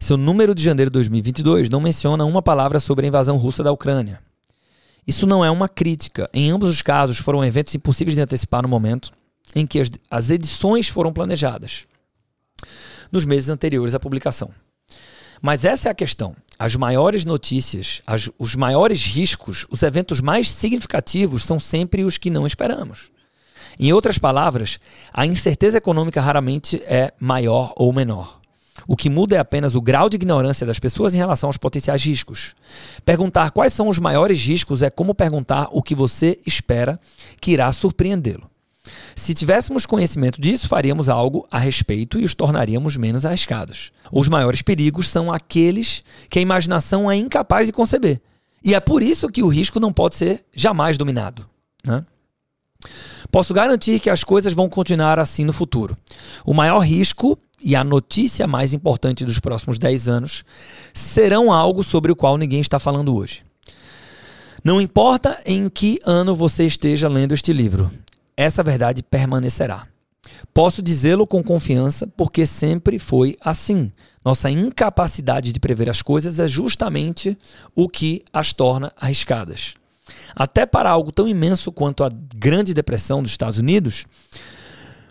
Seu 0.00 0.16
número 0.16 0.54
de 0.54 0.62
janeiro 0.62 0.90
de 0.90 0.94
2022 0.94 1.70
não 1.70 1.80
menciona 1.80 2.24
uma 2.24 2.42
palavra 2.42 2.80
sobre 2.80 3.06
a 3.06 3.08
invasão 3.08 3.36
russa 3.36 3.62
da 3.62 3.72
Ucrânia. 3.72 4.20
Isso 5.06 5.26
não 5.26 5.44
é 5.44 5.50
uma 5.50 5.68
crítica. 5.68 6.28
Em 6.34 6.50
ambos 6.50 6.68
os 6.68 6.82
casos, 6.82 7.18
foram 7.18 7.44
eventos 7.44 7.74
impossíveis 7.74 8.14
de 8.14 8.20
antecipar 8.20 8.62
no 8.62 8.68
momento 8.68 9.10
em 9.54 9.66
que 9.66 9.80
as, 10.10 10.30
edições 10.30 10.88
foram 10.88 11.12
planejadas, 11.12 11.86
nos 13.10 13.24
meses 13.24 13.48
anteriores 13.48 13.94
à 13.94 14.00
publicação. 14.00 14.50
Mas 15.40 15.64
essa 15.64 15.88
é 15.88 15.92
a 15.92 15.94
questão. 15.94 16.34
As 16.58 16.74
maiores 16.74 17.24
notícias, 17.24 18.02
as, 18.06 18.28
os 18.38 18.54
maiores 18.54 19.00
riscos, 19.04 19.66
os 19.70 19.82
eventos 19.82 20.20
mais 20.20 20.50
significativos 20.50 21.44
são 21.44 21.60
sempre 21.60 22.04
os 22.04 22.18
que 22.18 22.30
não 22.30 22.46
esperamos. 22.46 23.10
Em 23.78 23.92
outras 23.92 24.18
palavras, 24.18 24.80
a 25.12 25.24
incerteza 25.24 25.78
econômica 25.78 26.20
raramente 26.20 26.82
é 26.86 27.12
maior 27.20 27.72
ou 27.76 27.92
menor. 27.92 28.38
O 28.86 28.96
que 28.96 29.10
muda 29.10 29.36
é 29.36 29.38
apenas 29.38 29.74
o 29.74 29.80
grau 29.80 30.08
de 30.08 30.16
ignorância 30.16 30.66
das 30.66 30.78
pessoas 30.78 31.14
em 31.14 31.18
relação 31.18 31.48
aos 31.48 31.56
potenciais 31.56 32.02
riscos. 32.02 32.54
Perguntar 33.04 33.50
quais 33.50 33.72
são 33.72 33.88
os 33.88 33.98
maiores 33.98 34.42
riscos 34.42 34.82
é 34.82 34.90
como 34.90 35.14
perguntar 35.14 35.68
o 35.70 35.82
que 35.82 35.94
você 35.94 36.38
espera 36.46 36.98
que 37.40 37.52
irá 37.52 37.70
surpreendê-lo. 37.70 38.50
Se 39.18 39.34
tivéssemos 39.34 39.84
conhecimento 39.84 40.40
disso, 40.40 40.68
faríamos 40.68 41.08
algo 41.08 41.44
a 41.50 41.58
respeito 41.58 42.20
e 42.20 42.24
os 42.24 42.34
tornaríamos 42.34 42.96
menos 42.96 43.26
arriscados. 43.26 43.90
Os 44.12 44.28
maiores 44.28 44.62
perigos 44.62 45.08
são 45.08 45.32
aqueles 45.32 46.04
que 46.30 46.38
a 46.38 46.42
imaginação 46.42 47.10
é 47.10 47.16
incapaz 47.16 47.66
de 47.66 47.72
conceber. 47.72 48.20
E 48.64 48.76
é 48.76 48.80
por 48.80 49.02
isso 49.02 49.28
que 49.28 49.42
o 49.42 49.48
risco 49.48 49.80
não 49.80 49.92
pode 49.92 50.14
ser 50.14 50.44
jamais 50.54 50.96
dominado. 50.96 51.44
Né? 51.84 52.04
Posso 53.30 53.52
garantir 53.52 53.98
que 53.98 54.08
as 54.08 54.22
coisas 54.22 54.52
vão 54.52 54.68
continuar 54.68 55.18
assim 55.18 55.44
no 55.44 55.52
futuro. 55.52 55.98
O 56.46 56.54
maior 56.54 56.78
risco 56.78 57.36
e 57.60 57.74
a 57.74 57.82
notícia 57.82 58.46
mais 58.46 58.72
importante 58.72 59.24
dos 59.24 59.40
próximos 59.40 59.80
10 59.80 60.08
anos 60.08 60.44
serão 60.94 61.52
algo 61.52 61.82
sobre 61.82 62.12
o 62.12 62.16
qual 62.16 62.38
ninguém 62.38 62.60
está 62.60 62.78
falando 62.78 63.16
hoje. 63.16 63.42
Não 64.62 64.80
importa 64.80 65.40
em 65.44 65.68
que 65.68 65.98
ano 66.06 66.36
você 66.36 66.64
esteja 66.64 67.08
lendo 67.08 67.34
este 67.34 67.52
livro, 67.52 67.90
essa 68.38 68.62
verdade 68.62 69.02
permanecerá. 69.02 69.88
Posso 70.54 70.80
dizê-lo 70.80 71.26
com 71.26 71.42
confiança 71.42 72.06
porque 72.06 72.46
sempre 72.46 72.96
foi 72.96 73.36
assim. 73.40 73.90
Nossa 74.24 74.48
incapacidade 74.48 75.50
de 75.50 75.58
prever 75.58 75.90
as 75.90 76.02
coisas 76.02 76.38
é 76.38 76.46
justamente 76.46 77.36
o 77.74 77.88
que 77.88 78.22
as 78.32 78.52
torna 78.52 78.92
arriscadas. 78.96 79.74
Até 80.36 80.64
para 80.64 80.88
algo 80.88 81.10
tão 81.10 81.26
imenso 81.26 81.72
quanto 81.72 82.04
a 82.04 82.08
Grande 82.08 82.72
Depressão 82.72 83.22
dos 83.22 83.32
Estados 83.32 83.58
Unidos, 83.58 84.06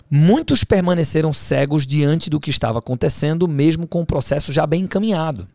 muitos 0.10 0.64
permaneceram 0.64 1.34
cegos 1.34 1.86
diante 1.86 2.30
do 2.30 2.40
que 2.40 2.50
estava 2.50 2.80
acontecendo, 2.80 3.46
mesmo 3.46 3.86
com 3.86 4.02
o 4.02 4.06
processo 4.06 4.54
já 4.54 4.66
bem 4.66 4.84
encaminhado. 4.84 5.46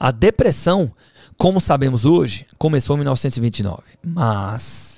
A 0.00 0.10
depressão, 0.10 0.90
como 1.36 1.60
sabemos 1.60 2.06
hoje, 2.06 2.46
começou 2.58 2.96
em 2.96 3.00
1929, 3.00 3.82
mas 4.02 4.91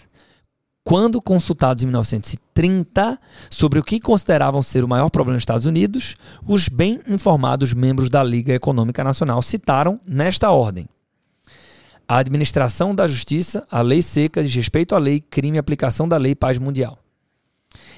quando 0.85 1.21
consultados 1.21 1.83
em 1.83 1.87
1930 1.87 3.19
sobre 3.51 3.79
o 3.79 3.83
que 3.83 3.99
consideravam 3.99 4.61
ser 4.61 4.85
o 4.85 4.89
maior 4.89 5.09
problema 5.09 5.37
dos 5.37 5.43
Estados 5.43 5.67
Unidos, 5.67 6.15
os 6.47 6.69
bem 6.69 7.01
informados 7.09 7.73
membros 7.73 8.11
da 8.11 8.23
Liga 8.23 8.53
Econômica 8.53 9.03
Nacional 9.03 9.41
citaram 9.41 9.99
nesta 10.07 10.51
ordem: 10.51 10.87
a 12.07 12.19
administração 12.19 12.95
da 12.95 13.09
justiça, 13.09 13.67
a 13.71 13.81
lei 13.81 14.03
seca, 14.03 14.43
desrespeito 14.43 14.95
à 14.95 14.99
lei, 14.99 15.21
crime 15.21 15.57
aplicação 15.57 16.07
da 16.07 16.19
lei 16.19 16.35
paz 16.35 16.59
mundial. 16.59 16.99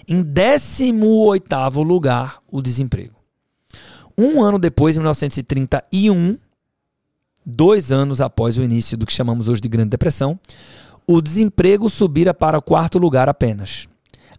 Em 0.09 0.23
18º 0.23 1.83
lugar, 1.83 2.39
o 2.49 2.63
desemprego. 2.63 3.17
Um 4.17 4.43
ano 4.43 4.59
depois, 4.59 4.97
em 4.97 5.01
1931, 5.01 6.39
dois 7.45 7.93
anos 7.93 8.21
após 8.21 8.57
o 8.57 8.63
início 8.63 8.97
do 8.97 9.05
que 9.05 9.13
chamamos 9.13 9.49
hoje 9.49 9.61
de 9.61 9.69
Grande 9.69 9.91
Depressão, 9.91 10.39
o 11.07 11.21
desemprego 11.21 11.89
subira 11.89 12.35
para 12.35 12.59
o 12.59 12.63
quarto 12.63 12.99
lugar 12.99 13.29
apenas, 13.29 13.89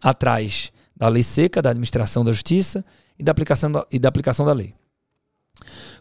atrás 0.02 0.72
da 0.96 1.08
lei 1.08 1.24
seca, 1.24 1.62
da 1.62 1.70
administração 1.70 2.26
da 2.26 2.32
justiça 2.32 2.84
e 3.18 3.24
da 3.24 3.32
aplicação 3.32 3.72
da, 3.72 3.86
e 3.92 4.00
da, 4.00 4.10
aplicação 4.10 4.46
da 4.46 4.54
lei. 4.54 4.74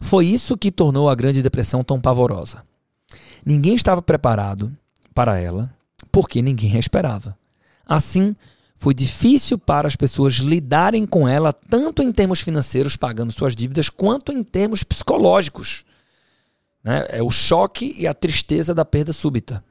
Foi 0.01 0.27
isso 0.27 0.57
que 0.57 0.71
tornou 0.71 1.09
a 1.09 1.15
Grande 1.15 1.43
Depressão 1.43 1.85
tão 1.85 2.01
pavorosa. 2.01 2.65
Ninguém 3.45 3.75
estava 3.75 4.03
preparado 4.03 4.77
para 5.15 5.39
ela, 5.39 5.73
porque 6.11 6.43
ninguém 6.43 6.77
a 6.77 6.81
esperava. 6.81 7.39
Assim, 7.87 8.35
foi 8.75 8.93
difícil 8.93 9.59
para 9.59 9.87
as 9.87 9.97
pessoas 9.97 10.35
lidarem 10.35 11.07
com 11.07 11.29
ela, 11.29 11.53
tanto 11.53 12.03
em 12.03 12.11
termos 12.11 12.41
financeiros, 12.41 12.97
pagando 12.97 13.33
suas 13.33 13.55
dívidas, 13.55 13.89
quanto 13.89 14.33
em 14.33 14.43
termos 14.43 14.83
psicológicos. 14.83 15.85
Né? 16.83 17.07
É 17.09 17.23
o 17.23 17.31
choque 17.31 17.95
e 17.97 18.07
a 18.07 18.13
tristeza 18.13 18.75
da 18.75 18.85
perda 18.85 19.13
súbita. 19.13 19.63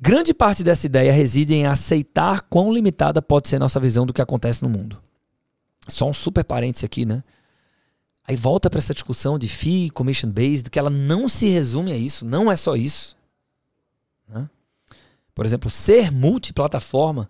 Grande 0.00 0.32
parte 0.32 0.64
dessa 0.64 0.86
ideia 0.86 1.12
reside 1.12 1.52
em 1.52 1.66
aceitar 1.66 2.40
quão 2.42 2.72
limitada 2.72 3.20
pode 3.20 3.48
ser 3.48 3.58
nossa 3.58 3.78
visão 3.78 4.06
do 4.06 4.14
que 4.14 4.22
acontece 4.22 4.62
no 4.62 4.68
mundo. 4.68 5.00
Só 5.88 6.08
um 6.08 6.14
super 6.14 6.42
parênteses 6.42 6.84
aqui, 6.84 7.04
né? 7.04 7.22
Aí 8.26 8.34
volta 8.34 8.70
para 8.70 8.78
essa 8.78 8.94
discussão 8.94 9.38
de 9.38 9.48
fee, 9.48 9.90
commission 9.90 10.30
based, 10.30 10.70
que 10.70 10.78
ela 10.78 10.88
não 10.88 11.28
se 11.28 11.48
resume 11.48 11.92
a 11.92 11.96
isso, 11.96 12.24
não 12.24 12.50
é 12.50 12.56
só 12.56 12.76
isso. 12.76 13.16
Né? 14.28 14.48
Por 15.34 15.44
exemplo, 15.44 15.70
ser 15.70 16.10
multiplataforma 16.10 17.28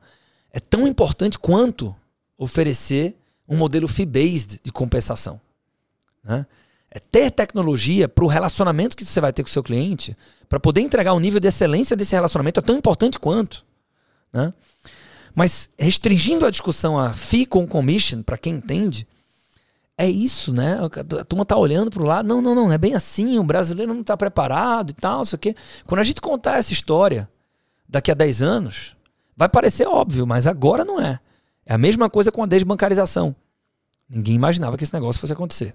é 0.52 0.60
tão 0.60 0.86
importante 0.86 1.38
quanto 1.38 1.96
oferecer 2.36 3.16
um 3.48 3.56
modelo 3.56 3.88
fee-based 3.88 4.60
de 4.62 4.70
compensação. 4.70 5.40
Né? 6.22 6.46
É 6.90 6.98
ter 6.98 7.30
tecnologia 7.30 8.08
para 8.08 8.24
o 8.24 8.28
relacionamento 8.28 8.96
que 8.96 9.04
você 9.04 9.20
vai 9.20 9.32
ter 9.32 9.42
com 9.42 9.48
o 9.48 9.52
seu 9.52 9.62
cliente, 9.62 10.16
para 10.48 10.58
poder 10.58 10.80
entregar 10.80 11.14
um 11.14 11.20
nível 11.20 11.38
de 11.38 11.46
excelência 11.46 11.96
desse 11.96 12.14
relacionamento 12.14 12.58
é 12.58 12.62
tão 12.62 12.76
importante 12.76 13.18
quanto. 13.18 13.64
Né? 14.32 14.52
Mas 15.34 15.70
restringindo 15.78 16.44
a 16.44 16.50
discussão 16.50 16.98
a 16.98 17.12
fee 17.12 17.46
com 17.46 17.66
commission, 17.66 18.22
para 18.22 18.36
quem 18.36 18.54
entende, 18.54 19.06
é 19.96 20.08
isso, 20.08 20.52
né? 20.52 20.78
A 21.20 21.24
turma 21.24 21.44
tá 21.44 21.56
olhando 21.58 21.90
pro 21.90 22.06
lado. 22.06 22.26
Não, 22.26 22.40
não, 22.40 22.54
não, 22.54 22.64
não 22.64 22.72
é 22.72 22.78
bem 22.78 22.94
assim. 22.94 23.38
O 23.38 23.44
brasileiro 23.44 23.92
não 23.92 24.02
tá 24.02 24.16
preparado 24.16 24.90
e 24.90 24.94
tal, 24.94 25.22
isso 25.22 25.34
aqui. 25.34 25.54
Quando 25.86 26.00
a 26.00 26.04
gente 26.04 26.22
contar 26.22 26.56
essa 26.56 26.72
história 26.72 27.28
daqui 27.86 28.10
a 28.10 28.14
10 28.14 28.40
anos, 28.40 28.96
vai 29.36 29.46
parecer 29.46 29.86
óbvio, 29.86 30.26
mas 30.26 30.46
agora 30.46 30.86
não 30.86 30.98
é. 30.98 31.20
É 31.66 31.74
a 31.74 31.78
mesma 31.78 32.08
coisa 32.08 32.32
com 32.32 32.42
a 32.42 32.46
desbancarização. 32.46 33.36
Ninguém 34.08 34.34
imaginava 34.34 34.76
que 34.78 34.84
esse 34.84 34.94
negócio 34.94 35.20
fosse 35.20 35.34
acontecer. 35.34 35.74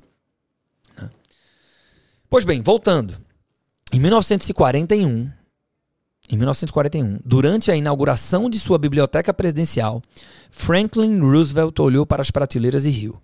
Pois 2.30 2.44
bem, 2.44 2.62
voltando. 2.62 3.16
Em 3.94 4.00
1941, 4.00 5.32
em 6.28 6.38
1941, 6.38 7.20
durante 7.24 7.70
a 7.70 7.76
inauguração 7.76 8.50
de 8.50 8.58
sua 8.58 8.80
biblioteca 8.80 9.32
presidencial, 9.32 10.02
Franklin 10.50 11.20
Roosevelt 11.20 11.80
olhou 11.80 12.06
para 12.06 12.22
as 12.22 12.32
prateleiras 12.32 12.86
e 12.86 12.90
riu. 12.90 13.22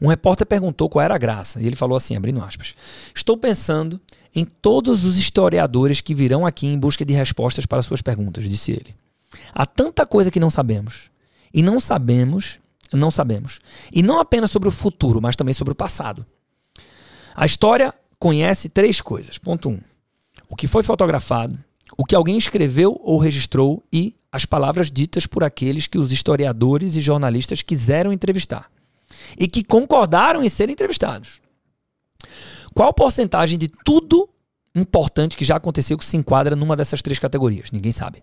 Um 0.00 0.06
repórter 0.06 0.46
perguntou 0.46 0.88
qual 0.88 1.04
era 1.04 1.16
a 1.16 1.18
graça, 1.18 1.60
e 1.60 1.66
ele 1.66 1.74
falou 1.74 1.96
assim, 1.96 2.14
abrindo 2.14 2.42
aspas: 2.42 2.74
Estou 3.14 3.36
pensando 3.36 4.00
em 4.32 4.44
todos 4.44 5.04
os 5.04 5.18
historiadores 5.18 6.00
que 6.00 6.14
virão 6.14 6.46
aqui 6.46 6.68
em 6.68 6.78
busca 6.78 7.04
de 7.04 7.12
respostas 7.12 7.66
para 7.66 7.82
suas 7.82 8.00
perguntas, 8.00 8.48
disse 8.48 8.70
ele. 8.70 8.94
Há 9.52 9.66
tanta 9.66 10.06
coisa 10.06 10.30
que 10.30 10.40
não 10.40 10.50
sabemos. 10.50 11.10
E 11.52 11.60
não 11.60 11.80
sabemos, 11.80 12.60
não 12.92 13.10
sabemos. 13.10 13.60
E 13.92 14.00
não 14.02 14.20
apenas 14.20 14.50
sobre 14.50 14.68
o 14.68 14.72
futuro, 14.72 15.20
mas 15.20 15.34
também 15.34 15.54
sobre 15.54 15.72
o 15.72 15.76
passado. 15.76 16.24
A 17.34 17.46
história 17.46 17.92
conhece 18.24 18.70
três 18.70 19.02
coisas. 19.02 19.36
Ponto 19.36 19.68
1. 19.68 19.72
Um, 19.72 19.80
o 20.48 20.56
que 20.56 20.66
foi 20.66 20.82
fotografado, 20.82 21.62
o 21.94 22.06
que 22.06 22.14
alguém 22.14 22.38
escreveu 22.38 22.98
ou 23.04 23.18
registrou 23.18 23.84
e 23.92 24.16
as 24.32 24.46
palavras 24.46 24.90
ditas 24.90 25.26
por 25.26 25.44
aqueles 25.44 25.86
que 25.86 25.98
os 25.98 26.10
historiadores 26.10 26.96
e 26.96 27.02
jornalistas 27.02 27.60
quiseram 27.60 28.14
entrevistar 28.14 28.70
e 29.38 29.46
que 29.46 29.62
concordaram 29.62 30.42
em 30.42 30.48
serem 30.48 30.72
entrevistados. 30.72 31.42
Qual 32.74 32.94
porcentagem 32.94 33.58
de 33.58 33.68
tudo 33.68 34.26
importante 34.74 35.36
que 35.36 35.44
já 35.44 35.56
aconteceu 35.56 35.98
que 35.98 36.06
se 36.06 36.16
enquadra 36.16 36.56
numa 36.56 36.74
dessas 36.74 37.02
três 37.02 37.18
categorias? 37.18 37.70
Ninguém 37.70 37.92
sabe. 37.92 38.22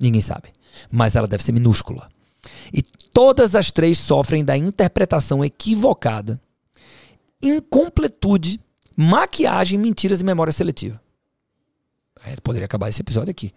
Ninguém 0.00 0.20
sabe. 0.20 0.48
Mas 0.90 1.14
ela 1.14 1.28
deve 1.28 1.44
ser 1.44 1.52
minúscula. 1.52 2.08
E 2.74 2.82
todas 2.82 3.54
as 3.54 3.70
três 3.70 3.98
sofrem 3.98 4.44
da 4.44 4.56
interpretação 4.56 5.44
equivocada, 5.44 6.40
incompletude, 7.40 8.60
maquiagem, 8.96 9.78
mentiras 9.78 10.20
e 10.20 10.24
memória 10.24 10.52
seletiva. 10.52 11.00
Poderia 12.42 12.64
acabar 12.64 12.88
esse 12.88 13.02
episódio 13.02 13.30
aqui. 13.30 13.52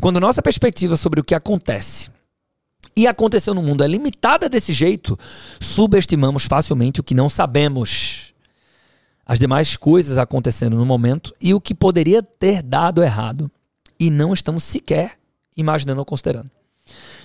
Quando 0.00 0.20
nossa 0.20 0.40
perspectiva 0.40 0.96
sobre 0.96 1.20
o 1.20 1.24
que 1.24 1.34
acontece 1.34 2.10
e 2.96 3.06
aconteceu 3.06 3.52
no 3.52 3.62
mundo 3.62 3.84
é 3.84 3.88
limitada 3.88 4.48
desse 4.48 4.72
jeito, 4.72 5.18
subestimamos 5.60 6.44
facilmente 6.44 7.00
o 7.00 7.04
que 7.04 7.14
não 7.14 7.28
sabemos. 7.28 8.32
As 9.26 9.38
demais 9.38 9.76
coisas 9.76 10.16
acontecendo 10.16 10.76
no 10.76 10.86
momento 10.86 11.34
e 11.40 11.52
o 11.52 11.60
que 11.60 11.74
poderia 11.74 12.22
ter 12.22 12.62
dado 12.62 13.02
errado 13.02 13.50
e 14.00 14.10
não 14.10 14.32
estamos 14.32 14.64
sequer 14.64 15.18
imaginando 15.56 16.00
ou 16.00 16.04
considerando. 16.04 16.50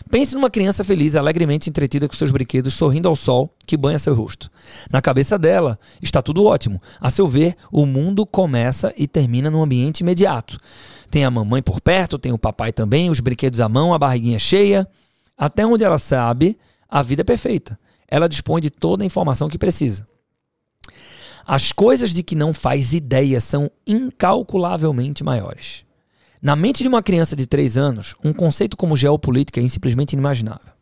Pense 0.09 0.35
numa 0.35 0.49
criança 0.49 0.83
feliz, 0.83 1.15
alegremente 1.15 1.69
entretida 1.69 2.07
com 2.07 2.13
seus 2.13 2.31
brinquedos, 2.31 2.73
sorrindo 2.73 3.07
ao 3.07 3.15
sol 3.15 3.53
que 3.65 3.77
banha 3.77 3.97
seu 3.97 4.13
rosto. 4.13 4.51
Na 4.91 5.01
cabeça 5.01 5.39
dela 5.39 5.79
está 6.01 6.21
tudo 6.21 6.45
ótimo. 6.45 6.81
A 6.99 7.09
seu 7.09 7.27
ver, 7.27 7.55
o 7.71 7.85
mundo 7.85 8.25
começa 8.25 8.93
e 8.97 9.07
termina 9.07 9.49
num 9.49 9.63
ambiente 9.63 10.01
imediato. 10.01 10.59
Tem 11.09 11.25
a 11.25 11.31
mamãe 11.31 11.61
por 11.61 11.81
perto, 11.81 12.19
tem 12.19 12.31
o 12.31 12.37
papai 12.37 12.71
também, 12.71 13.09
os 13.09 13.19
brinquedos 13.19 13.59
à 13.59 13.69
mão, 13.69 13.93
a 13.93 13.99
barriguinha 13.99 14.39
cheia. 14.39 14.87
Até 15.37 15.65
onde 15.65 15.83
ela 15.83 15.97
sabe, 15.97 16.57
a 16.87 17.01
vida 17.01 17.21
é 17.21 17.25
perfeita. 17.25 17.79
Ela 18.07 18.29
dispõe 18.29 18.61
de 18.61 18.69
toda 18.69 19.03
a 19.03 19.05
informação 19.07 19.49
que 19.49 19.57
precisa. 19.57 20.07
As 21.45 21.71
coisas 21.71 22.13
de 22.13 22.23
que 22.23 22.35
não 22.35 22.53
faz 22.53 22.93
ideia 22.93 23.39
são 23.41 23.69
incalculavelmente 23.85 25.23
maiores. 25.23 25.83
Na 26.43 26.57
mente 26.57 26.83
de 26.83 26.89
uma 26.89 27.01
criança 27.01 27.37
de 27.37 27.47
3 27.47 27.77
anos, 27.77 28.15
um 28.21 28.33
conceito 28.33 28.75
como 28.75 28.97
geopolítica 28.97 29.61
é 29.61 29.67
simplesmente 29.69 30.11
inimaginável. 30.11 30.73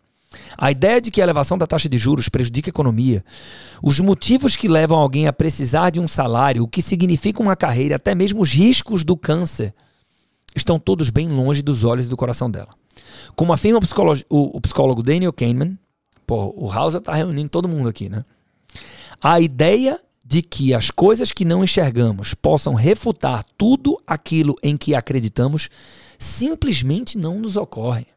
A 0.57 0.71
ideia 0.71 0.99
de 0.99 1.11
que 1.11 1.21
a 1.21 1.23
elevação 1.23 1.55
da 1.55 1.67
taxa 1.67 1.87
de 1.87 1.99
juros 1.99 2.29
prejudica 2.29 2.69
a 2.69 2.71
economia, 2.71 3.23
os 3.79 3.99
motivos 3.99 4.55
que 4.55 4.67
levam 4.67 4.97
alguém 4.97 5.27
a 5.27 5.33
precisar 5.33 5.91
de 5.91 5.99
um 5.99 6.07
salário, 6.07 6.63
o 6.63 6.67
que 6.67 6.81
significa 6.81 7.43
uma 7.43 7.55
carreira, 7.55 7.97
até 7.97 8.15
mesmo 8.15 8.41
os 8.41 8.51
riscos 8.51 9.03
do 9.03 9.15
câncer, 9.15 9.71
estão 10.55 10.79
todos 10.79 11.11
bem 11.11 11.27
longe 11.29 11.61
dos 11.61 11.83
olhos 11.83 12.07
e 12.07 12.09
do 12.09 12.17
coração 12.17 12.49
dela. 12.49 12.69
Como 13.35 13.53
afirma 13.53 13.77
o 13.77 13.81
psicólogo, 13.81 14.19
o, 14.29 14.57
o 14.57 14.61
psicólogo 14.61 15.03
Daniel 15.03 15.31
Kahneman, 15.31 15.77
pô, 16.25 16.51
o 16.57 16.71
House 16.71 16.95
está 16.95 17.13
reunindo 17.13 17.49
todo 17.49 17.69
mundo 17.69 17.87
aqui, 17.87 18.09
né? 18.09 18.25
A 19.21 19.39
ideia 19.39 19.99
de 20.31 20.41
que 20.41 20.73
as 20.73 20.89
coisas 20.89 21.33
que 21.33 21.43
não 21.43 21.61
enxergamos 21.61 22.33
possam 22.33 22.73
refutar 22.73 23.43
tudo 23.57 24.01
aquilo 24.07 24.55
em 24.63 24.77
que 24.77 24.95
acreditamos 24.95 25.69
simplesmente 26.17 27.17
não 27.17 27.37
nos 27.37 27.57
ocorre. 27.57 28.07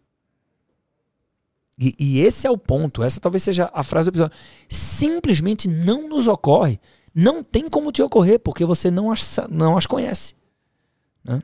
E, 1.77 1.93
e, 1.99 2.21
esse 2.21 2.47
é 2.47 2.51
o 2.53 2.57
ponto, 2.57 3.03
essa 3.03 3.21
talvez 3.21 3.43
seja 3.43 3.69
a 3.75 3.83
frase 3.83 4.09
do 4.09 4.13
episódio. 4.13 4.37
Simplesmente 4.69 5.67
não 5.67 6.09
nos 6.09 6.29
ocorre. 6.29 6.79
Não 7.13 7.43
tem 7.43 7.69
como 7.69 7.91
te 7.91 8.01
ocorrer, 8.01 8.39
porque 8.39 8.65
você 8.65 8.93
não 8.93 9.11
as, 9.11 9.41
não 9.51 9.77
as 9.77 9.85
conhece. 9.85 10.37
Né? 11.25 11.43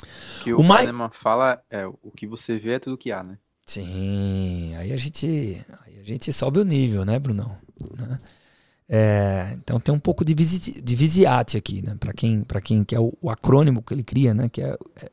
O 0.00 0.44
que 0.44 0.52
o, 0.52 0.60
o 0.60 0.62
mais... 0.62 0.88
fala 1.10 1.60
é 1.68 1.84
o 1.84 2.12
que 2.12 2.28
você 2.28 2.56
vê 2.56 2.74
é 2.74 2.78
tudo 2.78 2.96
que 2.96 3.10
há, 3.10 3.24
né? 3.24 3.36
Sim, 3.66 4.76
aí 4.76 4.92
a 4.92 4.96
gente, 4.96 5.26
aí 5.84 5.98
a 5.98 6.04
gente 6.04 6.32
sobe 6.32 6.60
o 6.60 6.64
nível, 6.64 7.04
né, 7.04 7.18
Brunão? 7.18 7.58
Né? 7.98 8.20
É, 8.88 9.54
então 9.58 9.78
tem 9.78 9.94
um 9.94 9.98
pouco 9.98 10.24
de, 10.24 10.34
visi, 10.34 10.80
de 10.80 10.96
visiate 10.96 11.56
aqui, 11.56 11.84
né? 11.84 11.94
Para 12.00 12.12
quem, 12.12 12.42
para 12.42 12.60
quem 12.60 12.82
quer 12.82 12.98
o, 12.98 13.12
o, 13.20 13.28
acrônimo 13.28 13.82
que 13.82 13.92
ele 13.92 14.02
cria, 14.02 14.32
né? 14.32 14.48
Que 14.48 14.62
é, 14.62 14.76
é, 15.02 15.10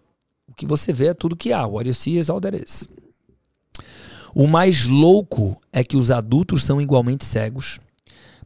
o 0.48 0.54
que 0.54 0.66
você 0.66 0.94
vê 0.94 1.08
é 1.08 1.14
tudo 1.14 1.36
que 1.36 1.52
há. 1.52 1.66
What 1.66 1.88
you 1.88 1.94
see 1.94 2.18
is 2.18 2.30
all 2.30 2.40
there 2.40 2.56
is. 2.56 2.90
O 4.34 4.48
mais 4.48 4.86
louco 4.86 5.62
é 5.74 5.84
que 5.84 5.98
os 5.98 6.10
adultos 6.10 6.64
são 6.64 6.82
igualmente 6.82 7.26
cegos 7.26 7.80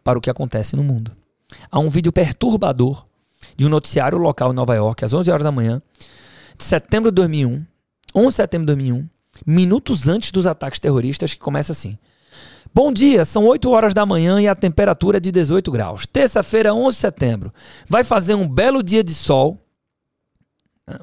para 0.03 0.17
o 0.17 0.21
que 0.21 0.29
acontece 0.29 0.75
no 0.75 0.83
mundo. 0.83 1.11
Há 1.71 1.79
um 1.79 1.89
vídeo 1.89 2.11
perturbador 2.11 3.05
de 3.55 3.65
um 3.65 3.69
noticiário 3.69 4.17
local 4.17 4.51
em 4.51 4.55
Nova 4.55 4.75
York 4.75 5.03
às 5.05 5.13
11 5.13 5.29
horas 5.29 5.43
da 5.43 5.51
manhã 5.51 5.81
de 6.57 6.63
setembro 6.63 7.11
de 7.11 7.15
2001, 7.15 7.65
11 8.15 8.27
de 8.27 8.33
setembro 8.33 8.65
de 8.65 8.73
2001, 8.75 9.07
minutos 9.45 10.07
antes 10.07 10.31
dos 10.31 10.45
ataques 10.45 10.79
terroristas, 10.79 11.33
que 11.33 11.39
começa 11.39 11.71
assim: 11.71 11.97
Bom 12.73 12.93
dia, 12.93 13.25
são 13.25 13.45
8 13.45 13.69
horas 13.69 13.93
da 13.93 14.05
manhã 14.05 14.39
e 14.39 14.47
a 14.47 14.55
temperatura 14.55 15.17
é 15.17 15.19
de 15.19 15.31
18 15.31 15.71
graus. 15.71 16.05
Terça-feira, 16.05 16.73
11 16.73 16.95
de 16.95 17.01
setembro. 17.01 17.53
Vai 17.87 18.03
fazer 18.03 18.35
um 18.35 18.47
belo 18.47 18.83
dia 18.83 19.03
de 19.03 19.13
sol. 19.13 19.57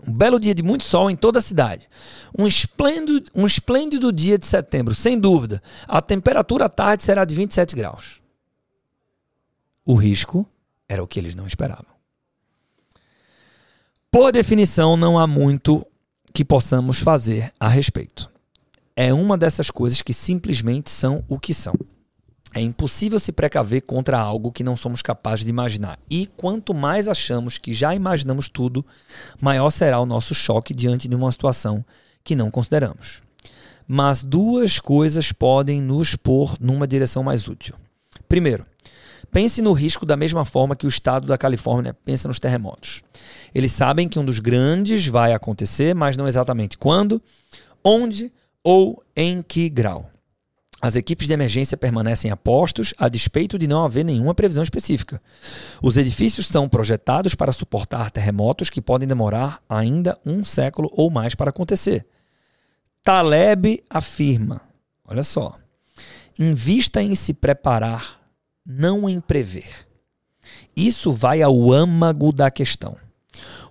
Um 0.06 0.12
belo 0.12 0.38
dia 0.38 0.54
de 0.54 0.62
muito 0.62 0.84
sol 0.84 1.10
em 1.10 1.16
toda 1.16 1.38
a 1.38 1.42
cidade. 1.42 1.88
Um 2.36 2.46
esplêndido, 2.46 3.30
um 3.34 3.46
esplêndido 3.46 4.12
dia 4.12 4.38
de 4.38 4.46
setembro, 4.46 4.94
sem 4.94 5.18
dúvida. 5.18 5.62
A 5.86 6.00
temperatura 6.00 6.66
à 6.66 6.68
tarde 6.68 7.02
será 7.02 7.24
de 7.24 7.34
27 7.34 7.74
graus. 7.74 8.20
O 9.84 9.94
risco 9.94 10.46
era 10.88 11.02
o 11.02 11.06
que 11.06 11.18
eles 11.18 11.34
não 11.34 11.46
esperavam. 11.46 11.86
Por 14.10 14.32
definição, 14.32 14.96
não 14.96 15.18
há 15.18 15.26
muito 15.26 15.86
que 16.32 16.44
possamos 16.44 17.00
fazer 17.00 17.52
a 17.58 17.68
respeito 17.68 18.35
é 18.96 19.12
uma 19.12 19.36
dessas 19.36 19.70
coisas 19.70 20.00
que 20.00 20.14
simplesmente 20.14 20.88
são 20.88 21.22
o 21.28 21.38
que 21.38 21.52
são. 21.52 21.74
É 22.54 22.60
impossível 22.60 23.20
se 23.20 23.32
precaver 23.32 23.82
contra 23.82 24.18
algo 24.18 24.50
que 24.50 24.64
não 24.64 24.78
somos 24.78 25.02
capazes 25.02 25.44
de 25.44 25.50
imaginar. 25.50 25.98
E 26.08 26.26
quanto 26.26 26.72
mais 26.72 27.06
achamos 27.06 27.58
que 27.58 27.74
já 27.74 27.94
imaginamos 27.94 28.48
tudo, 28.48 28.84
maior 29.38 29.68
será 29.68 30.00
o 30.00 30.06
nosso 30.06 30.34
choque 30.34 30.72
diante 30.72 31.06
de 31.06 31.14
uma 31.14 31.30
situação 31.30 31.84
que 32.24 32.34
não 32.34 32.50
consideramos. 32.50 33.20
Mas 33.86 34.24
duas 34.24 34.80
coisas 34.80 35.32
podem 35.32 35.82
nos 35.82 36.16
pôr 36.16 36.56
numa 36.58 36.86
direção 36.86 37.22
mais 37.22 37.46
útil. 37.46 37.76
Primeiro, 38.26 38.64
pense 39.30 39.60
no 39.60 39.74
risco 39.74 40.06
da 40.06 40.16
mesma 40.16 40.46
forma 40.46 40.74
que 40.74 40.86
o 40.86 40.88
estado 40.88 41.26
da 41.26 41.36
Califórnia 41.36 41.92
pensa 42.06 42.26
nos 42.26 42.38
terremotos. 42.38 43.02
Eles 43.54 43.72
sabem 43.72 44.08
que 44.08 44.18
um 44.18 44.24
dos 44.24 44.38
grandes 44.38 45.06
vai 45.06 45.34
acontecer, 45.34 45.94
mas 45.94 46.16
não 46.16 46.26
exatamente 46.26 46.78
quando, 46.78 47.20
onde 47.84 48.32
ou 48.66 49.00
em 49.14 49.42
que 49.42 49.68
grau. 49.68 50.10
As 50.82 50.96
equipes 50.96 51.28
de 51.28 51.32
emergência 51.32 51.76
permanecem 51.76 52.32
a 52.32 52.36
postos 52.36 52.92
a 52.98 53.08
despeito 53.08 53.56
de 53.56 53.68
não 53.68 53.84
haver 53.84 54.04
nenhuma 54.04 54.34
previsão 54.34 54.64
específica. 54.64 55.22
Os 55.80 55.96
edifícios 55.96 56.48
são 56.48 56.68
projetados 56.68 57.36
para 57.36 57.52
suportar 57.52 58.10
terremotos 58.10 58.68
que 58.68 58.82
podem 58.82 59.06
demorar 59.06 59.62
ainda 59.68 60.18
um 60.26 60.42
século 60.42 60.90
ou 60.92 61.12
mais 61.12 61.32
para 61.32 61.50
acontecer. 61.50 62.04
Taleb 63.04 63.84
afirma: 63.88 64.60
olha 65.04 65.22
só, 65.22 65.56
invista 66.36 67.00
em 67.00 67.14
se 67.14 67.34
preparar, 67.34 68.20
não 68.66 69.08
em 69.08 69.20
prever. 69.20 69.86
Isso 70.74 71.12
vai 71.12 71.40
ao 71.40 71.72
âmago 71.72 72.32
da 72.32 72.50
questão. 72.50 72.96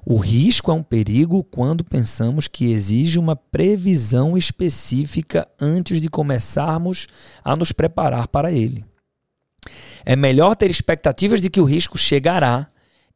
O 0.05 0.17
risco 0.17 0.69
é 0.69 0.73
um 0.73 0.83
perigo 0.83 1.43
quando 1.43 1.83
pensamos 1.83 2.47
que 2.47 2.71
exige 2.71 3.17
uma 3.17 3.35
previsão 3.35 4.37
específica 4.37 5.47
antes 5.59 5.99
de 5.99 6.09
começarmos 6.09 7.07
a 7.43 7.55
nos 7.55 7.71
preparar 7.71 8.27
para 8.27 8.51
ele. 8.51 8.85
É 10.05 10.15
melhor 10.15 10.55
ter 10.55 10.69
expectativas 10.69 11.41
de 11.41 11.49
que 11.49 11.59
o 11.59 11.65
risco 11.65 11.97
chegará, 11.97 12.67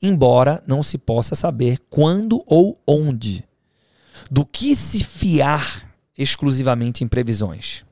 embora 0.02 0.64
não 0.66 0.82
se 0.82 0.98
possa 0.98 1.36
saber 1.36 1.78
quando 1.90 2.44
ou 2.48 2.76
onde. 2.88 3.48
Do 4.32 4.46
que 4.46 4.76
se 4.76 5.04
fiar 5.04 5.94
exclusivamente 6.18 7.04
em 7.04 7.08
previsões? 7.08 7.86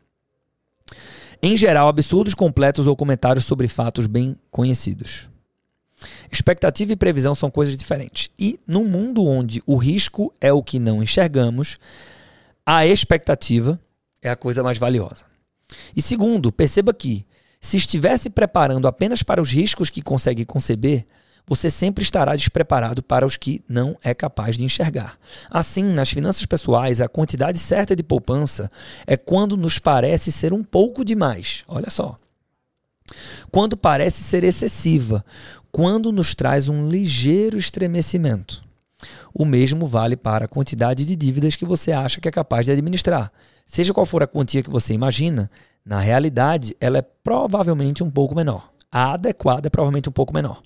Em 1.41 1.56
geral, 1.56 1.88
absurdos 1.88 2.34
completos 2.34 2.88
ou 2.88 2.96
comentários 2.96 3.46
sobre 3.46 3.67
fatos 3.67 4.08
bem 4.08 4.36
conhecidos. 4.50 5.30
Expectativa 6.32 6.94
e 6.94 6.96
previsão 6.96 7.34
são 7.34 7.50
coisas 7.50 7.76
diferentes. 7.76 8.30
E 8.38 8.60
num 8.68 8.86
mundo 8.86 9.26
onde 9.26 9.62
o 9.66 9.78
risco 9.78 10.34
é 10.40 10.52
o 10.54 10.64
que 10.64 10.80
não 10.80 11.02
enxergamos, 11.02 11.80
a 12.66 12.86
expectativa 12.86 13.80
é 14.22 14.30
a 14.30 14.36
coisa 14.36 14.62
mais 14.64 14.78
valiosa. 14.78 15.26
E 15.96 16.02
segundo, 16.02 16.52
perceba 16.52 16.94
que 16.94 17.26
se 17.60 17.78
estivesse 17.78 18.30
preparando 18.30 18.88
apenas 18.88 19.24
para 19.24 19.42
os 19.42 19.52
riscos 19.52 19.90
que 19.90 20.02
consegue 20.02 20.46
conceber, 20.46 21.06
você 21.46 21.70
sempre 21.70 22.04
estará 22.04 22.36
despreparado 22.36 23.02
para 23.02 23.26
os 23.26 23.38
que 23.38 23.64
não 23.70 23.98
é 24.04 24.14
capaz 24.14 24.58
de 24.58 24.66
enxergar. 24.66 25.18
Assim, 25.50 25.84
nas 25.84 26.10
finanças 26.10 26.46
pessoais, 26.46 27.00
a 27.00 27.08
quantidade 27.08 27.58
certa 27.58 27.96
de 27.96 28.04
poupança 28.04 28.70
é 29.08 29.16
quando 29.16 29.56
nos 29.56 29.80
parece 29.80 30.32
ser 30.32 30.52
um 30.52 30.64
pouco 30.64 31.06
demais. 31.06 31.64
Olha 31.68 31.90
só. 31.90 32.20
Quando 33.52 33.78
parece 33.78 34.24
ser 34.24 34.43
excessiva, 34.43 35.24
quando 35.72 36.12
nos 36.12 36.34
traz 36.36 36.70
um 36.70 36.88
ligeiro 36.88 37.58
estremecimento. 37.58 38.63
O 39.34 39.46
mesmo 39.46 39.86
vale 39.86 40.17
para 40.17 40.46
a 40.46 40.48
quantidade 40.48 41.06
de 41.06 41.15
dívidas 41.15 41.56
que 41.56 41.65
você 41.65 41.91
acha 41.91 42.20
que 42.20 42.28
é 42.28 42.32
capaz 42.32 42.65
de 42.65 42.72
administrar. 42.72 43.32
Seja 43.65 43.93
qual 43.93 44.06
for 44.06 44.24
a 44.24 44.28
quantia 44.28 44.63
que 44.63 44.70
você 44.70 44.93
imagina, 44.93 45.52
na 45.86 46.00
realidade 46.00 46.76
ela 46.82 46.98
é 46.98 47.02
provavelmente 47.02 48.04
um 48.04 48.10
pouco 48.10 48.36
menor. 48.36 48.72
A 48.91 49.13
adequada 49.13 49.67
é 49.67 49.70
provavelmente 49.70 50.10
um 50.10 50.12
pouco 50.12 50.34
menor. 50.34 50.62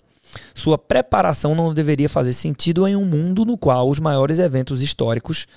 Sua 0.55 0.77
preparação 0.77 1.53
não 1.53 1.73
deveria 1.73 2.07
fazer 2.07 2.33
sentido 2.33 2.87
em 2.87 2.95
um 2.95 3.05
mundo 3.05 3.43
no 3.43 3.57
qual 3.57 3.89
os 3.89 3.99
maiores 3.99 4.39
eventos 4.39 4.81
históricos 4.81 5.47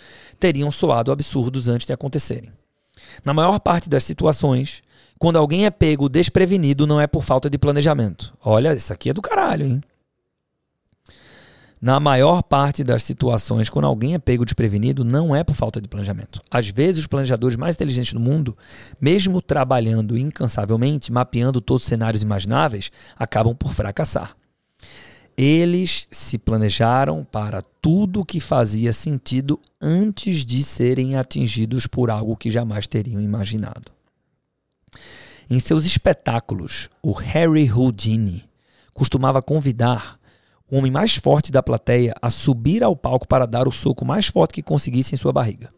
teriam 0.41 0.71
soado 0.71 1.13
absurdos 1.13 1.69
antes 1.69 1.87
de 1.87 1.93
acontecerem. 1.93 2.51
Na 3.25 3.33
maior 3.33 3.61
parte 3.61 3.89
das 3.89 4.05
situações, 4.05 4.83
quando 5.19 5.39
alguém 5.39 5.67
é 5.67 5.71
pego 5.71 6.09
desprevenido, 6.09 6.87
não 6.87 7.01
é 7.01 7.07
por 7.07 7.23
falta 7.23 7.49
de 7.49 7.59
planejamento. 7.59 8.35
Olha, 8.45 8.75
isso 8.75 8.93
aqui 8.93 9.11
é 9.11 9.13
do 9.13 9.23
caralho, 9.23 9.67
hein? 9.67 9.83
Na 11.85 12.01
maior 12.01 12.43
parte 12.43 12.83
das 12.83 13.03
situações, 13.03 13.69
quando 13.69 13.85
alguém 13.85 14.15
é 14.15 14.19
pego 14.19 14.47
desprevenido, 14.47 15.05
não 15.05 15.37
é 15.37 15.45
por 15.45 15.55
falta 15.55 15.83
de 15.83 15.87
planejamento. 15.87 16.41
Às 16.51 16.69
vezes, 16.69 17.01
os 17.01 17.07
planejadores 17.07 17.59
mais 17.59 17.75
inteligentes 17.75 18.15
do 18.15 18.21
mundo, 18.21 18.57
mesmo 18.99 19.43
trabalhando 19.43 20.17
incansavelmente, 20.17 21.13
mapeando 21.13 21.61
todos 21.61 21.83
os 21.83 21.89
cenários 21.89 22.23
imagináveis, 22.23 22.91
acabam 23.19 23.55
por 23.55 23.75
fracassar. 23.75 24.35
Eles 25.37 26.09
se 26.11 26.39
planejaram 26.39 27.23
para 27.23 27.61
tudo 27.83 28.25
que 28.25 28.41
fazia 28.41 28.95
sentido 28.95 29.61
antes 29.79 30.47
de 30.47 30.63
serem 30.63 31.17
atingidos 31.17 31.87
por 31.87 32.09
algo 32.09 32.35
que 32.35 32.51
jamais 32.51 32.87
teriam 32.87 33.21
imaginado. 33.21 33.93
Em 35.51 35.59
seus 35.59 35.85
espetáculos, 35.85 36.89
o 37.03 37.13
Harry 37.13 37.71
Houdini 37.71 38.45
costumava 38.93 39.43
convidar 39.43 40.19
o 40.71 40.79
homem 40.79 40.91
mais 40.91 41.17
forte 41.17 41.53
da 41.53 41.63
plateia 41.63 42.15
a 42.21 42.31
subir 42.31 42.83
ao 42.83 42.97
palco 42.97 43.29
para 43.29 43.47
dar 43.47 43.69
o 43.69 43.73
soco 43.73 44.05
mais 44.05 44.27
forte 44.27 44.55
que 44.55 44.63
conseguisse 44.63 45.15
em 45.15 45.19
sua 45.19 45.33
barriga. 45.33 45.71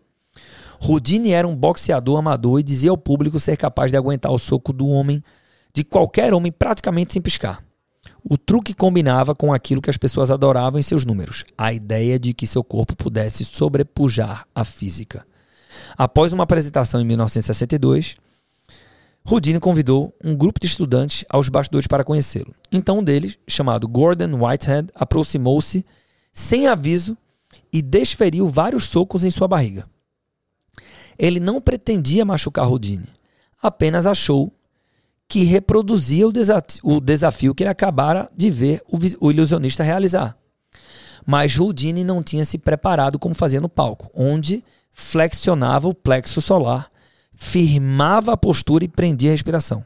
Houdini 0.81 1.31
era 1.33 1.48
um 1.48 1.57
boxeador 1.57 2.18
amador 2.18 2.61
e 2.61 2.62
dizia 2.62 2.90
ao 2.90 2.98
público 2.98 3.40
ser 3.40 3.57
capaz 3.57 3.90
de 3.90 3.96
aguentar 3.96 4.31
o 4.31 4.38
soco 4.38 4.72
do 4.72 4.87
homem, 4.87 5.22
de 5.74 5.83
qualquer 5.83 6.33
homem, 6.33 6.52
praticamente 6.52 7.12
sem 7.12 7.22
piscar. 7.22 7.64
O 8.22 8.37
truque 8.37 8.74
combinava 8.74 9.35
com 9.35 9.52
aquilo 9.52 9.83
que 9.83 9.90
as 9.90 9.96
pessoas 9.96 10.31
adoravam 10.31 10.79
em 10.79 10.83
seus 10.83 11.05
números, 11.05 11.44
a 11.57 11.72
ideia 11.72 12.18
de 12.18 12.33
que 12.33 12.46
seu 12.46 12.62
corpo 12.62 12.94
pudesse 12.94 13.44
sobrepujar 13.44 14.46
a 14.55 14.64
física. 14.64 15.26
Após 15.96 16.33
uma 16.33 16.44
apresentação 16.44 17.00
em 17.00 17.05
1962, 17.05 18.16
Houdini 19.29 19.59
convidou 19.59 20.15
um 20.23 20.37
grupo 20.37 20.61
de 20.61 20.67
estudantes 20.67 21.25
aos 21.29 21.49
bastidores 21.49 21.89
para 21.89 22.05
conhecê-lo. 22.05 22.55
Então 22.71 23.01
um 23.01 23.05
deles, 23.05 23.37
chamado 23.49 23.89
Gordon 23.89 24.45
Whitehead, 24.45 24.89
aproximou-se 24.95 25.85
sem 26.33 26.69
aviso 26.69 27.17
e 27.73 27.83
desferiu 27.83 28.49
vários 28.49 28.85
socos 28.85 29.25
em 29.25 29.31
sua 29.31 29.49
barriga. 29.49 29.89
Ele 31.19 31.41
não 31.41 31.61
pretendia 31.61 32.25
machucar 32.25 32.69
Houdini, 32.69 33.09
apenas 33.61 34.07
achou 34.07 34.53
que 35.29 35.43
reproduzia 35.43 36.29
o, 36.29 36.33
desafio, 36.33 36.81
o 36.85 37.01
desafio 37.01 37.55
que 37.55 37.65
ele 37.65 37.71
acabara 37.71 38.31
de 38.37 38.49
ver 38.49 38.81
o, 38.87 38.97
o 39.27 39.31
ilusionista 39.33 39.83
realizar. 39.83 40.37
Mas 41.27 41.59
Houdini 41.59 42.05
não 42.05 42.23
tinha 42.23 42.45
se 42.45 42.59
preparado 42.59 43.19
como 43.19 43.35
fazia 43.35 43.61
no 43.61 43.69
palco, 43.69 44.09
onde 44.15 44.62
flexionava 44.93 45.89
o 45.89 45.95
plexo 45.95 46.41
solar, 46.41 46.91
firmava 47.37 48.33
a 48.33 48.37
postura 48.37 48.85
e 48.85 48.88
prendia 48.88 49.29
a 49.31 49.33
respiração. 49.33 49.85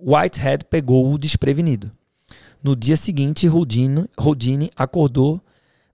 Whitehead 0.00 0.64
pegou-o 0.66 1.18
desprevenido. 1.18 1.92
No 2.62 2.76
dia 2.76 2.96
seguinte, 2.96 3.48
Houdini 3.48 4.70
acordou 4.76 5.42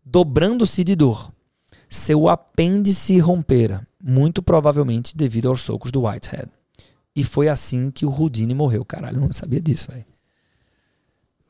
dobrando-se 0.05 0.85
de 0.85 0.95
dor. 0.95 1.33
Seu 1.89 2.29
apêndice 2.29 3.19
rompera, 3.19 3.87
muito 4.03 4.43
provavelmente 4.43 5.17
devido 5.17 5.49
aos 5.49 5.63
socos 5.63 5.91
do 5.91 6.05
Whitehead. 6.05 6.51
E 7.17 7.25
foi 7.25 7.49
assim 7.49 7.91
que 7.91 8.05
o 8.05 8.11
Houdini 8.11 8.55
morreu. 8.55 8.85
Caralho, 8.85 9.21
não 9.21 9.33
sabia 9.33 9.61
disso, 9.61 9.91
velho. 9.91 10.05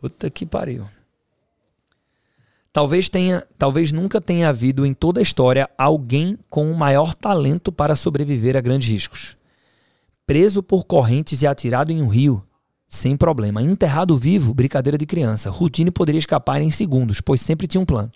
Puta 0.00 0.31
que 0.31 0.46
pariu. 0.46 0.87
Talvez 2.79 3.09
tenha, 3.09 3.45
talvez 3.59 3.91
nunca 3.91 4.21
tenha 4.21 4.49
havido 4.49 4.87
em 4.87 4.95
toda 4.95 5.19
a 5.19 5.23
história 5.23 5.69
alguém 5.77 6.38
com 6.49 6.71
o 6.71 6.79
maior 6.79 7.12
talento 7.12 7.73
para 7.73 7.97
sobreviver 7.97 8.57
a 8.57 8.61
grandes 8.61 8.88
riscos. 8.88 9.37
Preso 10.25 10.62
por 10.62 10.85
correntes 10.85 11.43
e 11.43 11.47
atirado 11.49 11.91
em 11.91 12.01
um 12.01 12.07
rio, 12.07 12.41
sem 12.87 13.17
problema. 13.17 13.61
Enterrado 13.61 14.17
vivo, 14.17 14.55
brincadeira 14.55 14.97
de 14.97 15.07
criança. 15.07 15.51
Houdini 15.51 15.91
poderia 15.91 16.21
escapar 16.21 16.62
em 16.62 16.71
segundos, 16.71 17.21
pois 17.21 17.41
sempre 17.41 17.67
tinha 17.67 17.81
um 17.81 17.85
plano. 17.85 18.12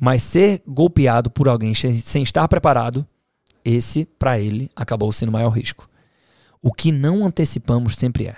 Mas 0.00 0.22
ser 0.22 0.62
golpeado 0.66 1.28
por 1.28 1.46
alguém 1.46 1.74
sem 1.74 2.22
estar 2.22 2.48
preparado, 2.48 3.06
esse, 3.62 4.06
para 4.18 4.40
ele, 4.40 4.70
acabou 4.74 5.12
sendo 5.12 5.28
o 5.28 5.32
maior 5.32 5.50
risco. 5.50 5.90
O 6.62 6.72
que 6.72 6.90
não 6.90 7.22
antecipamos 7.22 7.96
sempre 7.96 8.28
é. 8.28 8.36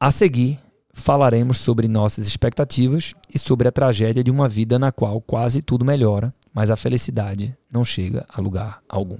A 0.00 0.10
seguir, 0.10 0.58
falaremos 0.96 1.58
sobre 1.58 1.86
nossas 1.86 2.26
expectativas 2.26 3.14
e 3.32 3.38
sobre 3.38 3.68
a 3.68 3.72
tragédia 3.72 4.24
de 4.24 4.30
uma 4.30 4.48
vida 4.48 4.78
na 4.78 4.90
qual 4.90 5.20
quase 5.20 5.60
tudo 5.60 5.84
melhora, 5.84 6.34
mas 6.52 6.70
a 6.70 6.76
felicidade 6.76 7.56
não 7.70 7.84
chega 7.84 8.24
a 8.28 8.40
lugar 8.40 8.82
algum. 8.88 9.18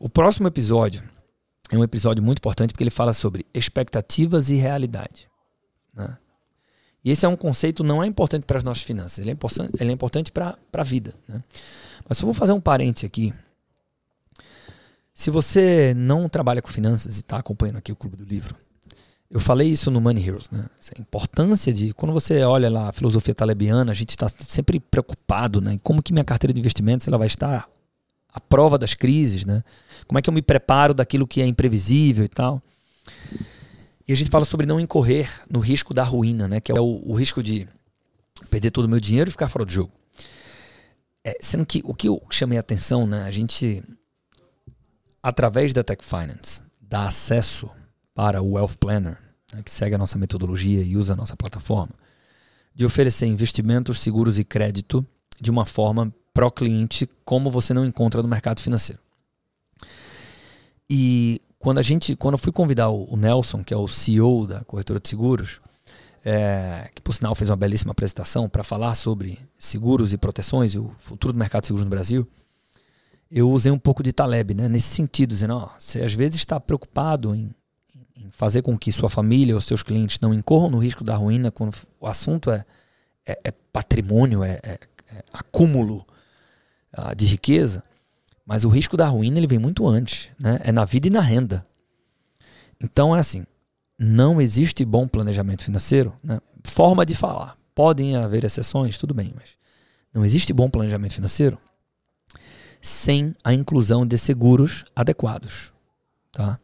O 0.00 0.08
próximo 0.08 0.48
episódio 0.48 1.02
é 1.70 1.76
um 1.76 1.84
episódio 1.84 2.22
muito 2.24 2.38
importante 2.38 2.72
porque 2.72 2.82
ele 2.82 2.90
fala 2.90 3.12
sobre 3.12 3.46
expectativas 3.52 4.48
e 4.48 4.54
realidade. 4.54 5.28
Né? 5.94 6.16
E 7.04 7.10
esse 7.10 7.26
é 7.26 7.28
um 7.28 7.36
conceito 7.36 7.84
não 7.84 8.02
é 8.02 8.06
importante 8.06 8.44
para 8.44 8.56
as 8.56 8.64
nossas 8.64 8.82
finanças, 8.82 9.18
ele 9.18 9.30
é 9.30 9.32
importante, 9.34 9.72
ele 9.78 9.90
é 9.90 9.92
importante 9.92 10.32
para 10.32 10.56
a 10.72 10.82
vida. 10.82 11.14
Né? 11.28 11.42
Mas 12.08 12.18
só 12.18 12.24
vou 12.24 12.34
fazer 12.34 12.52
um 12.52 12.60
parente 12.60 13.04
aqui 13.04 13.32
se 15.14 15.30
você 15.30 15.94
não 15.94 16.28
trabalha 16.28 16.60
com 16.60 16.68
finanças 16.68 17.16
e 17.16 17.20
está 17.20 17.36
acompanhando 17.36 17.76
aqui 17.76 17.92
o 17.92 17.96
Clube 17.96 18.16
do 18.16 18.24
Livro, 18.24 18.56
eu 19.30 19.40
falei 19.40 19.68
isso 19.68 19.90
no 19.90 20.00
Money 20.00 20.26
Heroes, 20.26 20.50
né? 20.50 20.66
A 20.96 21.00
importância 21.00 21.72
de 21.72 21.92
quando 21.94 22.12
você 22.12 22.42
olha 22.42 22.70
lá 22.70 22.88
a 22.88 22.92
filosofia 22.92 23.34
talebiana, 23.34 23.90
a 23.90 23.94
gente 23.94 24.10
está 24.10 24.28
sempre 24.28 24.78
preocupado, 24.78 25.60
né? 25.60 25.78
Como 25.82 26.02
que 26.02 26.12
minha 26.12 26.24
carteira 26.24 26.52
de 26.52 26.60
investimentos 26.60 27.08
ela 27.08 27.18
vai 27.18 27.26
estar 27.26 27.68
à 28.28 28.40
prova 28.40 28.78
das 28.78 28.94
crises, 28.94 29.44
né? 29.44 29.64
Como 30.06 30.18
é 30.18 30.22
que 30.22 30.28
eu 30.28 30.34
me 30.34 30.42
preparo 30.42 30.94
daquilo 30.94 31.26
que 31.26 31.40
é 31.40 31.46
imprevisível 31.46 32.24
e 32.24 32.28
tal? 32.28 32.62
E 34.06 34.12
a 34.12 34.16
gente 34.16 34.30
fala 34.30 34.44
sobre 34.44 34.66
não 34.66 34.78
incorrer 34.78 35.30
no 35.50 35.58
risco 35.58 35.94
da 35.94 36.04
ruína, 36.04 36.46
né? 36.46 36.60
Que 36.60 36.70
é 36.70 36.80
o, 36.80 37.02
o 37.04 37.14
risco 37.14 37.42
de 37.42 37.66
perder 38.50 38.70
todo 38.70 38.84
o 38.84 38.88
meu 38.88 39.00
dinheiro 39.00 39.30
e 39.30 39.32
ficar 39.32 39.48
fora 39.48 39.64
do 39.64 39.72
jogo. 39.72 39.92
É, 41.24 41.36
sendo 41.40 41.64
que 41.64 41.80
o 41.84 41.94
que 41.94 42.06
eu 42.06 42.22
chamei 42.30 42.58
a 42.58 42.60
atenção, 42.60 43.06
né? 43.06 43.24
A 43.24 43.30
gente 43.30 43.82
através 45.24 45.72
da 45.72 45.82
Tech 45.82 46.04
Finance, 46.04 46.62
dá 46.78 47.06
acesso 47.06 47.70
para 48.14 48.40
o 48.40 48.52
Wealth 48.52 48.76
Planner, 48.78 49.18
né, 49.52 49.62
que 49.62 49.70
segue 49.70 49.94
a 49.94 49.98
nossa 49.98 50.16
metodologia 50.16 50.82
e 50.82 50.96
usa 50.96 51.12
a 51.14 51.16
nossa 51.16 51.36
plataforma, 51.36 51.92
de 52.74 52.86
oferecer 52.86 53.26
investimentos, 53.26 53.98
seguros 53.98 54.38
e 54.38 54.44
crédito 54.44 55.04
de 55.40 55.50
uma 55.50 55.64
forma 55.64 56.14
pró-cliente, 56.32 57.08
como 57.24 57.50
você 57.50 57.74
não 57.74 57.84
encontra 57.84 58.22
no 58.22 58.28
mercado 58.28 58.60
financeiro. 58.60 59.00
E 60.88 61.40
quando 61.58 61.78
a 61.78 61.82
gente, 61.82 62.14
quando 62.16 62.34
eu 62.34 62.38
fui 62.38 62.52
convidar 62.52 62.90
o 62.90 63.16
Nelson, 63.16 63.64
que 63.64 63.72
é 63.72 63.76
o 63.76 63.88
CEO 63.88 64.46
da 64.46 64.62
corretora 64.64 65.00
de 65.00 65.08
seguros, 65.08 65.60
é, 66.24 66.90
que 66.94 67.02
por 67.02 67.12
sinal 67.12 67.34
fez 67.34 67.50
uma 67.50 67.56
belíssima 67.56 67.92
apresentação 67.92 68.48
para 68.48 68.64
falar 68.64 68.94
sobre 68.94 69.38
seguros 69.58 70.12
e 70.12 70.18
proteções 70.18 70.74
e 70.74 70.78
o 70.78 70.90
futuro 70.98 71.32
do 71.32 71.38
mercado 71.38 71.62
de 71.62 71.68
seguros 71.68 71.84
no 71.84 71.90
Brasil, 71.90 72.26
eu 73.30 73.50
usei 73.50 73.70
um 73.72 73.78
pouco 73.78 74.02
de 74.02 74.12
Taleb, 74.12 74.54
né? 74.54 74.68
Nesse 74.68 74.94
sentido, 74.94 75.30
dizendo, 75.30 75.54
ó, 75.54 75.70
você 75.78 76.02
às 76.02 76.14
vezes 76.14 76.36
está 76.36 76.60
preocupado 76.60 77.34
em, 77.34 77.50
fazer 78.30 78.62
com 78.62 78.76
que 78.78 78.92
sua 78.92 79.08
família 79.08 79.54
ou 79.54 79.60
seus 79.60 79.82
clientes 79.82 80.18
não 80.20 80.34
incorram 80.34 80.70
no 80.70 80.78
risco 80.78 81.04
da 81.04 81.16
ruína 81.16 81.50
quando 81.50 81.74
o 82.00 82.06
assunto 82.06 82.50
é, 82.50 82.64
é, 83.26 83.38
é 83.44 83.52
patrimônio, 83.72 84.42
é, 84.42 84.58
é, 84.62 84.78
é 85.12 85.24
acúmulo 85.32 86.06
uh, 86.96 87.14
de 87.14 87.26
riqueza, 87.26 87.82
mas 88.46 88.64
o 88.64 88.68
risco 88.68 88.96
da 88.96 89.06
ruína 89.06 89.38
ele 89.38 89.46
vem 89.46 89.58
muito 89.58 89.86
antes, 89.86 90.30
né? 90.38 90.60
É 90.62 90.70
na 90.70 90.84
vida 90.84 91.06
e 91.06 91.10
na 91.10 91.20
renda. 91.20 91.66
Então 92.82 93.16
é 93.16 93.20
assim, 93.20 93.46
não 93.98 94.40
existe 94.40 94.84
bom 94.84 95.08
planejamento 95.08 95.62
financeiro, 95.62 96.12
né? 96.22 96.40
Forma 96.62 97.04
de 97.04 97.14
falar. 97.14 97.56
Podem 97.74 98.16
haver 98.16 98.44
exceções, 98.44 98.98
tudo 98.98 99.14
bem, 99.14 99.32
mas 99.34 99.56
não 100.12 100.24
existe 100.24 100.52
bom 100.52 100.68
planejamento 100.70 101.14
financeiro 101.14 101.58
sem 102.80 103.34
a 103.42 103.54
inclusão 103.54 104.06
de 104.06 104.18
seguros 104.18 104.84
adequados. 104.94 105.72
Tá? 106.30 106.58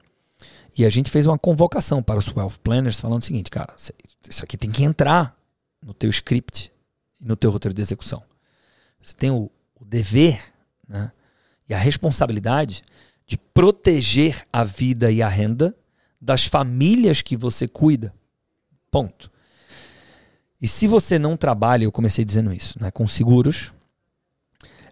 E 0.76 0.84
a 0.84 0.90
gente 0.90 1.10
fez 1.10 1.26
uma 1.26 1.38
convocação 1.38 2.02
para 2.02 2.18
os 2.18 2.28
Wealth 2.28 2.58
Planners 2.62 3.00
falando 3.00 3.22
o 3.22 3.24
seguinte, 3.24 3.50
cara, 3.50 3.74
isso 4.28 4.44
aqui 4.44 4.56
tem 4.56 4.70
que 4.70 4.84
entrar 4.84 5.36
no 5.82 5.92
teu 5.94 6.10
script 6.10 6.70
no 7.24 7.36
teu 7.36 7.50
roteiro 7.50 7.74
de 7.74 7.82
execução. 7.82 8.22
Você 9.02 9.14
tem 9.14 9.30
o, 9.30 9.50
o 9.78 9.84
dever 9.84 10.42
né, 10.88 11.12
e 11.68 11.74
a 11.74 11.78
responsabilidade 11.78 12.82
de 13.26 13.36
proteger 13.36 14.46
a 14.52 14.64
vida 14.64 15.10
e 15.12 15.22
a 15.22 15.28
renda 15.28 15.76
das 16.20 16.46
famílias 16.46 17.22
que 17.22 17.36
você 17.36 17.68
cuida. 17.68 18.12
Ponto. 18.90 19.30
E 20.60 20.66
se 20.66 20.86
você 20.86 21.18
não 21.18 21.36
trabalha, 21.36 21.84
eu 21.84 21.92
comecei 21.92 22.24
dizendo 22.24 22.52
isso, 22.52 22.80
né, 22.80 22.90
com 22.90 23.06
seguros, 23.06 23.72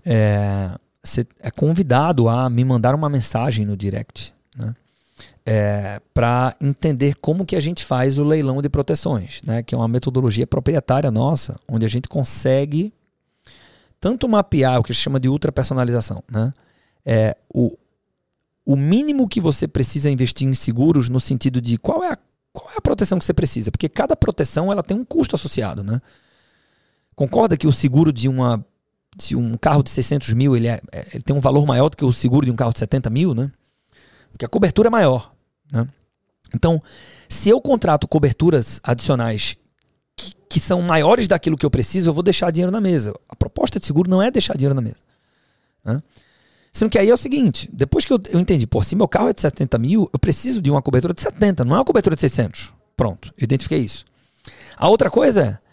é, 0.04 0.78
você 1.02 1.26
é 1.40 1.50
convidado 1.50 2.28
a 2.28 2.48
me 2.48 2.64
mandar 2.64 2.94
uma 2.94 3.08
mensagem 3.08 3.66
no 3.66 3.76
direct, 3.76 4.34
né? 4.56 4.74
É, 5.44 6.00
para 6.12 6.54
entender 6.60 7.14
como 7.16 7.46
que 7.46 7.56
a 7.56 7.60
gente 7.60 7.82
faz 7.82 8.18
o 8.18 8.24
leilão 8.24 8.60
de 8.60 8.68
proteções, 8.68 9.40
né? 9.42 9.62
Que 9.62 9.74
é 9.74 9.78
uma 9.78 9.88
metodologia 9.88 10.46
proprietária 10.46 11.10
nossa, 11.10 11.58
onde 11.66 11.86
a 11.86 11.88
gente 11.88 12.06
consegue 12.08 12.92
tanto 14.00 14.28
mapear 14.28 14.78
o 14.78 14.82
que 14.82 14.92
se 14.92 15.00
chama 15.00 15.18
de 15.18 15.28
ultra 15.28 15.50
personalização, 15.50 16.22
né? 16.30 16.52
É, 17.04 17.36
o, 17.52 17.76
o 18.66 18.76
mínimo 18.76 19.26
que 19.26 19.40
você 19.40 19.66
precisa 19.66 20.10
investir 20.10 20.46
em 20.46 20.52
seguros 20.52 21.08
no 21.08 21.18
sentido 21.18 21.60
de 21.60 21.78
qual 21.78 22.04
é 22.04 22.12
a, 22.12 22.18
qual 22.52 22.70
é 22.70 22.76
a 22.76 22.82
proteção 22.82 23.18
que 23.18 23.24
você 23.24 23.32
precisa, 23.32 23.70
porque 23.70 23.88
cada 23.88 24.14
proteção 24.14 24.70
ela 24.70 24.82
tem 24.82 24.96
um 24.96 25.04
custo 25.04 25.34
associado, 25.34 25.82
né? 25.82 26.02
Concorda 27.16 27.56
que 27.56 27.66
o 27.66 27.72
seguro 27.72 28.12
de 28.12 28.28
uma 28.28 28.64
se 29.18 29.34
um 29.34 29.56
carro 29.56 29.82
de 29.82 29.90
600 29.90 30.32
mil 30.34 30.56
ele, 30.56 30.68
é, 30.68 30.80
é, 30.92 31.06
ele 31.14 31.22
tem 31.22 31.34
um 31.34 31.40
valor 31.40 31.66
maior 31.66 31.88
do 31.88 31.96
que 31.96 32.04
o 32.04 32.12
seguro 32.12 32.46
de 32.46 32.52
um 32.52 32.56
carro 32.56 32.72
de 32.72 32.78
70 32.78 33.10
mil, 33.10 33.34
né? 33.34 33.50
Porque 34.30 34.44
a 34.44 34.48
cobertura 34.48 34.88
é 34.88 34.90
maior, 34.90 35.32
né? 35.72 35.86
Então, 36.54 36.82
se 37.28 37.48
eu 37.48 37.60
contrato 37.60 38.08
coberturas 38.08 38.80
adicionais 38.82 39.56
que, 40.16 40.32
que, 40.48 40.60
são 40.60 40.80
maiores 40.80 41.28
daquilo 41.28 41.56
que 41.56 41.66
eu 41.66 41.70
preciso, 41.70 42.08
eu 42.08 42.14
vou 42.14 42.22
deixar 42.22 42.50
dinheiro 42.50 42.72
na 42.72 42.80
mesa. 42.80 43.14
A 43.28 43.36
proposta 43.36 43.78
de 43.78 43.86
seguro 43.86 44.10
não 44.10 44.22
é 44.22 44.30
deixar 44.30 44.56
dinheiro 44.56 44.74
na 44.74 44.80
mesa. 44.80 44.96
Né? 45.84 46.02
Sendo 46.72 46.90
que 46.90 46.98
aí 46.98 47.10
é 47.10 47.14
o 47.14 47.18
seguinte, 47.18 47.68
depois 47.72 48.04
que 48.04 48.12
eu, 48.12 48.20
eu 48.30 48.40
entendi, 48.40 48.66
pô, 48.66 48.82
se 48.82 48.96
meu 48.96 49.08
carro 49.08 49.28
é 49.28 49.32
de 49.32 49.40
70 49.40 49.78
mil, 49.78 50.08
eu 50.12 50.18
preciso 50.18 50.62
de 50.62 50.70
uma 50.70 50.80
cobertura 50.80 51.12
de 51.12 51.20
70, 51.20 51.64
não 51.64 51.76
é 51.76 51.78
uma 51.78 51.84
cobertura 51.84 52.14
de 52.14 52.20
600. 52.20 52.72
Pronto, 52.96 53.32
eu 53.36 53.44
identifiquei 53.44 53.78
isso. 53.78 54.04
A 54.76 54.88
outra 54.88 55.10
coisa 55.10 55.42
é, 55.42 55.67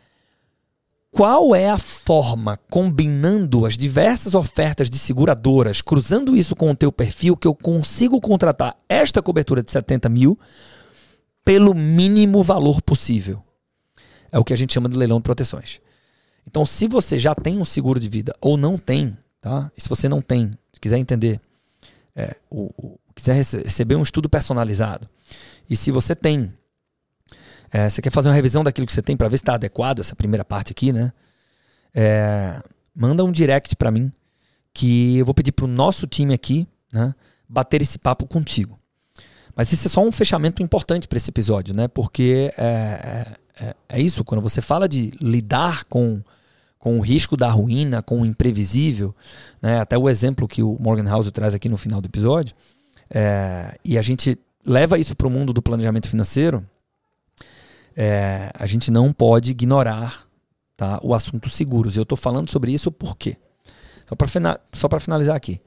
qual 1.15 1.55
é 1.55 1.69
a 1.69 1.77
forma, 1.77 2.59
combinando 2.69 3.65
as 3.65 3.77
diversas 3.77 4.35
ofertas 4.35 4.89
de 4.89 4.97
seguradoras, 4.97 5.81
cruzando 5.81 6.35
isso 6.35 6.57
com 6.57 6.69
o 6.69 6.75
teu 6.75 6.91
perfil, 6.91 7.37
que 7.37 7.47
eu 7.47 7.55
consigo 7.55 8.19
contratar 8.19 8.75
esta 8.89 9.21
cobertura 9.21 9.63
de 9.63 9.71
70 9.71 10.09
mil 10.09 10.37
pelo 11.45 11.73
mínimo 11.73 12.43
valor 12.43 12.81
possível? 12.81 13.41
É 14.29 14.37
o 14.37 14.43
que 14.43 14.51
a 14.51 14.57
gente 14.57 14.73
chama 14.73 14.89
de 14.89 14.97
leilão 14.97 15.19
de 15.19 15.23
proteções. 15.23 15.79
Então, 16.45 16.65
se 16.65 16.85
você 16.85 17.17
já 17.17 17.33
tem 17.33 17.57
um 17.57 17.65
seguro 17.65 17.97
de 17.97 18.09
vida 18.09 18.35
ou 18.41 18.57
não 18.57 18.77
tem, 18.77 19.17
tá? 19.39 19.71
E 19.77 19.81
se 19.81 19.87
você 19.87 20.09
não 20.09 20.21
tem, 20.21 20.51
se 20.73 20.81
quiser 20.81 20.97
entender 20.97 21.39
é, 22.13 22.35
o, 22.49 22.69
o 22.77 22.99
quiser 23.15 23.35
receber 23.35 23.95
um 23.95 24.03
estudo 24.03 24.27
personalizado, 24.27 25.07
e 25.69 25.77
se 25.77 25.91
você 25.91 26.13
tem, 26.13 26.51
é, 27.75 27.89
você 27.89 28.01
quer 28.01 28.09
fazer 28.09 28.29
uma 28.29 28.35
revisão 28.35 28.63
daquilo 28.63 28.87
que 28.87 28.93
você 28.93 29.01
tem 29.01 29.17
para 29.17 29.27
ver 29.27 29.35
se 29.35 29.43
está 29.43 29.55
adequado 29.55 29.99
essa 29.99 30.15
primeira 30.15 30.45
parte 30.45 30.71
aqui, 30.71 30.93
né? 30.93 31.11
É, 31.93 32.63
manda 32.95 33.21
um 33.21 33.33
direct 33.33 33.75
para 33.75 33.91
mim 33.91 34.13
que 34.73 35.17
eu 35.17 35.25
vou 35.25 35.33
pedir 35.33 35.51
para 35.51 35.65
o 35.65 35.67
nosso 35.67 36.07
time 36.07 36.33
aqui, 36.33 36.65
né, 36.93 37.13
bater 37.49 37.81
esse 37.81 37.97
papo 37.97 38.25
contigo. 38.27 38.79
Mas 39.53 39.73
esse 39.73 39.87
é 39.87 39.89
só 39.89 40.01
um 40.01 40.11
fechamento 40.11 40.63
importante 40.63 41.05
para 41.05 41.17
esse 41.17 41.29
episódio, 41.29 41.75
né? 41.75 41.89
Porque 41.89 42.49
é, 42.57 43.27
é, 43.59 43.75
é, 43.89 44.01
isso, 44.01 44.23
quando 44.23 44.41
você 44.41 44.61
fala 44.61 44.87
de 44.87 45.11
lidar 45.21 45.83
com, 45.85 46.21
com 46.79 46.97
o 46.97 47.01
risco 47.01 47.35
da 47.35 47.49
ruína, 47.49 48.01
com 48.01 48.21
o 48.21 48.25
imprevisível, 48.25 49.13
né? 49.61 49.81
até 49.81 49.97
o 49.97 50.07
exemplo 50.07 50.47
que 50.47 50.63
o 50.63 50.77
Morgan 50.79 51.09
House 51.09 51.29
traz 51.29 51.53
aqui 51.53 51.67
no 51.67 51.77
final 51.77 51.99
do 51.99 52.05
episódio, 52.05 52.55
é, 53.13 53.77
e 53.83 53.97
a 53.97 54.01
gente 54.01 54.39
leva 54.65 54.97
isso 54.97 55.13
para 55.13 55.27
o 55.27 55.29
mundo 55.29 55.51
do 55.51 55.61
planejamento 55.61 56.07
financeiro, 56.07 56.65
é, 57.95 58.49
a 58.53 58.65
gente 58.65 58.91
não 58.91 59.13
pode 59.13 59.51
ignorar 59.51 60.27
tá, 60.75 60.99
o 61.01 61.13
assunto 61.13 61.49
seguros. 61.49 61.95
Eu 61.95 62.03
estou 62.03 62.17
falando 62.17 62.49
sobre 62.49 62.71
isso 62.71 62.91
por 62.91 63.15
quê? 63.15 63.37
Só 64.73 64.87
para 64.87 64.99
finalizar 64.99 65.35
aqui. 65.35 65.61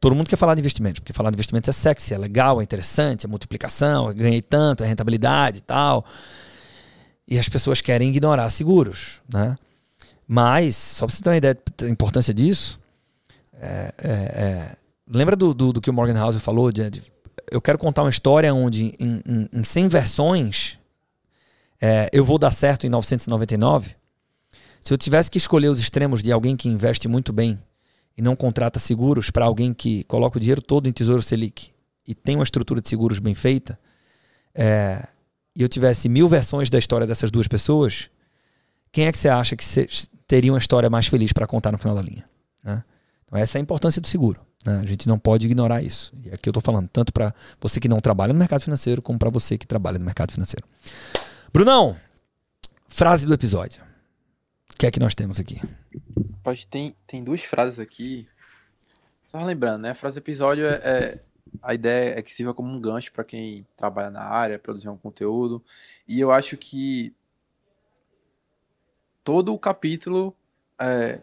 Todo 0.00 0.14
mundo 0.14 0.28
quer 0.28 0.36
falar 0.36 0.54
de 0.54 0.60
investimentos, 0.60 1.00
porque 1.00 1.12
falar 1.12 1.30
de 1.30 1.36
investimentos 1.36 1.68
é 1.68 1.72
sexy, 1.72 2.12
é 2.12 2.18
legal, 2.18 2.60
é 2.60 2.64
interessante, 2.64 3.24
é 3.24 3.28
multiplicação, 3.28 4.12
ganhei 4.12 4.42
tanto, 4.42 4.84
é 4.84 4.86
rentabilidade 4.86 5.58
e 5.58 5.60
tal. 5.62 6.04
E 7.26 7.38
as 7.38 7.48
pessoas 7.48 7.80
querem 7.80 8.10
ignorar 8.10 8.50
seguros, 8.50 9.22
né? 9.32 9.56
Mas, 10.26 10.76
só 10.76 11.06
para 11.06 11.14
você 11.14 11.22
ter 11.22 11.30
uma 11.30 11.36
ideia 11.36 11.58
da 11.78 11.88
importância 11.88 12.34
disso, 12.34 12.80
é, 13.58 13.94
é, 13.98 14.10
é, 14.10 14.76
lembra 15.08 15.36
do, 15.36 15.54
do, 15.54 15.72
do, 15.72 15.80
que 15.80 15.88
o 15.88 15.92
Morgan 15.92 16.18
House 16.18 16.36
falou? 16.36 16.72
De, 16.72 16.90
de, 16.90 17.02
eu 17.50 17.60
quero 17.60 17.78
contar 17.78 18.02
uma 18.02 18.10
história 18.10 18.52
onde 18.52 18.94
em, 18.98 19.22
em, 19.26 19.48
em 19.52 19.64
100 19.64 19.88
versões 19.88 20.78
é, 21.80 22.08
eu 22.12 22.24
vou 22.24 22.38
dar 22.38 22.50
certo 22.50 22.86
em 22.86 22.90
999. 22.90 23.94
Se 24.80 24.92
eu 24.92 24.98
tivesse 24.98 25.30
que 25.30 25.38
escolher 25.38 25.68
os 25.68 25.80
extremos 25.80 26.22
de 26.22 26.30
alguém 26.30 26.56
que 26.56 26.68
investe 26.68 27.08
muito 27.08 27.32
bem 27.32 27.58
e 28.16 28.22
não 28.22 28.36
contrata 28.36 28.78
seguros 28.78 29.30
para 29.30 29.44
alguém 29.44 29.72
que 29.72 30.04
coloca 30.04 30.36
o 30.36 30.40
dinheiro 30.40 30.62
todo 30.62 30.88
em 30.88 30.92
Tesouro 30.92 31.22
Selic 31.22 31.70
e 32.06 32.14
tem 32.14 32.36
uma 32.36 32.44
estrutura 32.44 32.80
de 32.80 32.88
seguros 32.88 33.18
bem 33.18 33.34
feita, 33.34 33.78
é, 34.54 35.06
e 35.56 35.62
eu 35.62 35.68
tivesse 35.68 36.08
mil 36.08 36.28
versões 36.28 36.68
da 36.68 36.78
história 36.78 37.06
dessas 37.06 37.30
duas 37.30 37.48
pessoas, 37.48 38.10
quem 38.92 39.06
é 39.06 39.12
que 39.12 39.18
você 39.18 39.28
acha 39.28 39.56
que 39.56 39.64
teria 40.26 40.52
uma 40.52 40.58
história 40.58 40.88
mais 40.88 41.06
feliz 41.06 41.32
para 41.32 41.46
contar 41.46 41.72
no 41.72 41.78
final 41.78 41.96
da 41.96 42.02
linha? 42.02 42.24
Né? 42.62 42.84
Então, 43.24 43.38
essa 43.38 43.58
é 43.58 43.60
a 43.60 43.62
importância 43.62 44.00
do 44.00 44.06
seguro. 44.06 44.40
Né? 44.64 44.78
A 44.80 44.86
gente 44.86 45.08
não 45.08 45.18
pode 45.18 45.46
ignorar 45.46 45.82
isso. 45.82 46.12
E 46.24 46.30
aqui 46.30 46.48
eu 46.48 46.50
estou 46.50 46.62
falando 46.62 46.88
tanto 46.92 47.12
para 47.12 47.34
você 47.60 47.80
que 47.80 47.88
não 47.88 48.00
trabalha 48.00 48.32
no 48.32 48.38
mercado 48.38 48.62
financeiro, 48.62 49.02
como 49.02 49.18
para 49.18 49.30
você 49.30 49.58
que 49.58 49.66
trabalha 49.66 49.98
no 49.98 50.04
mercado 50.04 50.32
financeiro. 50.32 50.66
Brunão, 51.54 51.96
frase 52.88 53.28
do 53.28 53.32
episódio. 53.32 53.80
O 54.72 54.76
que 54.76 54.88
é 54.88 54.90
que 54.90 54.98
nós 54.98 55.14
temos 55.14 55.38
aqui? 55.38 55.62
Pode, 56.42 56.66
tem, 56.66 56.96
tem 57.06 57.22
duas 57.22 57.44
frases 57.44 57.78
aqui. 57.78 58.28
Só 59.24 59.38
lembrando, 59.38 59.82
né? 59.82 59.90
A 59.90 59.94
frase 59.94 60.18
do 60.18 60.24
episódio 60.24 60.66
é, 60.66 60.74
é 60.82 61.20
a 61.62 61.72
ideia 61.72 62.18
é 62.18 62.22
que 62.22 62.32
sirva 62.32 62.52
como 62.52 62.74
um 62.74 62.80
gancho 62.80 63.12
para 63.12 63.22
quem 63.22 63.64
trabalha 63.76 64.10
na 64.10 64.24
área, 64.24 64.58
produzir 64.58 64.88
um 64.88 64.96
conteúdo. 64.96 65.64
E 66.08 66.18
eu 66.18 66.32
acho 66.32 66.56
que 66.56 67.14
todo 69.22 69.54
o 69.54 69.58
capítulo 69.58 70.36
é, 70.76 71.20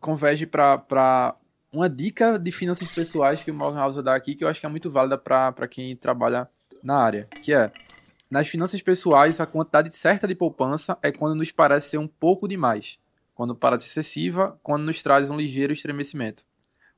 converge 0.00 0.44
para 0.44 1.36
uma 1.72 1.88
dica 1.88 2.36
de 2.36 2.50
finanças 2.50 2.90
pessoais 2.90 3.44
que 3.44 3.52
o 3.52 3.54
Morgan 3.54 3.78
House 3.78 4.02
dá 4.02 4.16
aqui, 4.16 4.34
que 4.34 4.42
eu 4.42 4.48
acho 4.48 4.58
que 4.58 4.66
é 4.66 4.68
muito 4.68 4.90
válida 4.90 5.16
para 5.16 5.68
quem 5.68 5.94
trabalha 5.94 6.50
na 6.82 6.96
área, 6.96 7.28
que 7.44 7.54
é 7.54 7.70
nas 8.32 8.48
finanças 8.48 8.80
pessoais, 8.80 9.40
a 9.40 9.46
quantidade 9.46 9.94
certa 9.94 10.26
de 10.26 10.34
poupança 10.34 10.96
é 11.02 11.12
quando 11.12 11.34
nos 11.34 11.52
parece 11.52 11.90
ser 11.90 11.98
um 11.98 12.08
pouco 12.08 12.48
demais, 12.48 12.98
quando 13.34 13.54
parece 13.54 13.84
excessiva, 13.84 14.58
quando 14.62 14.84
nos 14.84 15.02
traz 15.02 15.28
um 15.28 15.36
ligeiro 15.36 15.70
estremecimento. 15.70 16.42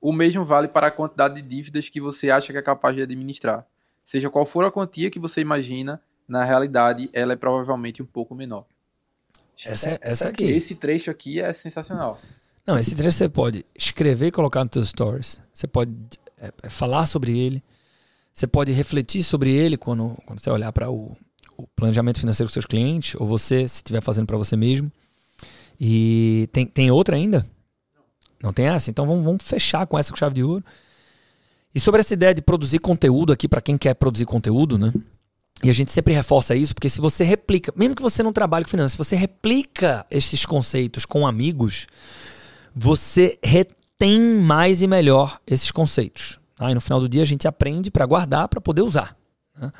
O 0.00 0.12
mesmo 0.12 0.44
vale 0.44 0.68
para 0.68 0.86
a 0.86 0.90
quantidade 0.92 1.34
de 1.34 1.42
dívidas 1.42 1.88
que 1.88 2.00
você 2.00 2.30
acha 2.30 2.52
que 2.52 2.58
é 2.60 2.62
capaz 2.62 2.94
de 2.94 3.02
administrar. 3.02 3.66
Seja 4.04 4.30
qual 4.30 4.46
for 4.46 4.64
a 4.64 4.70
quantia 4.70 5.10
que 5.10 5.18
você 5.18 5.40
imagina, 5.40 6.00
na 6.28 6.44
realidade 6.44 7.10
ela 7.12 7.32
é 7.32 7.36
provavelmente 7.36 8.00
um 8.00 8.06
pouco 8.06 8.32
menor. 8.32 8.64
Essa, 9.66 9.90
é, 9.90 9.98
essa 10.02 10.28
aqui. 10.28 10.44
Esse 10.44 10.76
trecho 10.76 11.10
aqui 11.10 11.40
é 11.40 11.52
sensacional. 11.52 12.20
Não, 12.64 12.78
esse 12.78 12.94
trecho 12.94 13.18
você 13.18 13.28
pode 13.28 13.66
escrever 13.74 14.28
e 14.28 14.30
colocar 14.30 14.62
nos 14.62 14.72
seus 14.72 14.88
stories. 14.90 15.42
Você 15.52 15.66
pode 15.66 15.92
é, 16.38 16.52
é 16.62 16.70
falar 16.70 17.06
sobre 17.06 17.36
ele. 17.36 17.60
Você 18.34 18.48
pode 18.48 18.72
refletir 18.72 19.22
sobre 19.22 19.52
ele 19.52 19.76
quando, 19.76 20.16
quando 20.26 20.40
você 20.40 20.50
olhar 20.50 20.72
para 20.72 20.90
o, 20.90 21.16
o, 21.56 21.68
planejamento 21.76 22.18
financeiro 22.18 22.48
dos 22.48 22.52
seus 22.52 22.66
clientes, 22.66 23.14
ou 23.14 23.28
você, 23.28 23.68
se 23.68 23.76
estiver 23.76 24.00
fazendo 24.02 24.26
para 24.26 24.36
você 24.36 24.56
mesmo. 24.56 24.90
E 25.80 26.48
tem, 26.52 26.66
tem 26.66 26.90
outra 26.90 27.14
ainda? 27.14 27.46
Não 28.42 28.52
tem 28.52 28.66
essa? 28.66 28.90
Então 28.90 29.06
vamos, 29.06 29.24
vamos 29.24 29.44
fechar 29.44 29.86
com 29.86 29.96
essa 29.96 30.10
com 30.10 30.16
chave 30.16 30.34
de 30.34 30.42
ouro. 30.42 30.64
E 31.72 31.78
sobre 31.78 32.00
essa 32.00 32.12
ideia 32.12 32.34
de 32.34 32.42
produzir 32.42 32.80
conteúdo 32.80 33.32
aqui, 33.32 33.46
para 33.46 33.60
quem 33.60 33.78
quer 33.78 33.94
produzir 33.94 34.26
conteúdo, 34.26 34.76
né? 34.76 34.92
E 35.62 35.70
a 35.70 35.72
gente 35.72 35.92
sempre 35.92 36.12
reforça 36.12 36.56
isso, 36.56 36.74
porque 36.74 36.88
se 36.88 37.00
você 37.00 37.22
replica, 37.22 37.72
mesmo 37.76 37.94
que 37.94 38.02
você 38.02 38.22
não 38.22 38.32
trabalhe 38.32 38.64
com 38.64 38.70
finanças, 38.72 38.92
se 38.92 38.98
você 38.98 39.14
replica 39.14 40.04
esses 40.10 40.44
conceitos 40.44 41.06
com 41.06 41.26
amigos, 41.26 41.86
você 42.74 43.38
retém 43.42 44.20
mais 44.40 44.82
e 44.82 44.88
melhor 44.88 45.40
esses 45.46 45.70
conceitos. 45.70 46.40
Tá? 46.56 46.70
E 46.70 46.74
no 46.74 46.80
final 46.80 47.00
do 47.00 47.08
dia 47.08 47.22
a 47.22 47.26
gente 47.26 47.46
aprende 47.48 47.90
para 47.90 48.06
guardar, 48.06 48.48
para 48.48 48.60
poder 48.60 48.82
usar. 48.82 49.16
Né? 49.58 49.70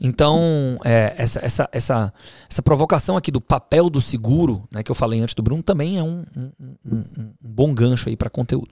Então, 0.00 0.78
é, 0.84 1.14
essa, 1.16 1.44
essa, 1.44 1.68
essa, 1.72 2.14
essa 2.50 2.62
provocação 2.62 3.16
aqui 3.16 3.30
do 3.30 3.40
papel 3.40 3.88
do 3.88 4.00
seguro, 4.00 4.68
né, 4.72 4.82
que 4.82 4.90
eu 4.90 4.94
falei 4.94 5.20
antes 5.20 5.34
do 5.34 5.42
Bruno, 5.42 5.62
também 5.62 5.98
é 5.98 6.02
um, 6.02 6.24
um, 6.36 6.52
um, 6.84 6.96
um 7.18 7.32
bom 7.40 7.72
gancho 7.72 8.08
aí 8.08 8.16
para 8.16 8.28
conteúdo. 8.28 8.70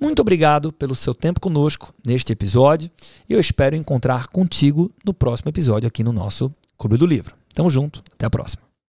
Muito 0.00 0.20
obrigado 0.20 0.72
pelo 0.72 0.94
seu 0.94 1.14
tempo 1.14 1.40
conosco 1.40 1.94
neste 2.04 2.32
episódio 2.32 2.90
e 3.28 3.32
eu 3.32 3.40
espero 3.40 3.76
encontrar 3.76 4.26
contigo 4.28 4.90
no 5.04 5.14
próximo 5.14 5.48
episódio 5.48 5.86
aqui 5.86 6.02
no 6.02 6.12
nosso 6.12 6.52
Clube 6.76 6.96
do 6.96 7.06
Livro. 7.06 7.36
Tamo 7.54 7.70
junto, 7.70 8.02
até 8.12 8.26
a 8.26 8.30
próxima. 8.30 8.71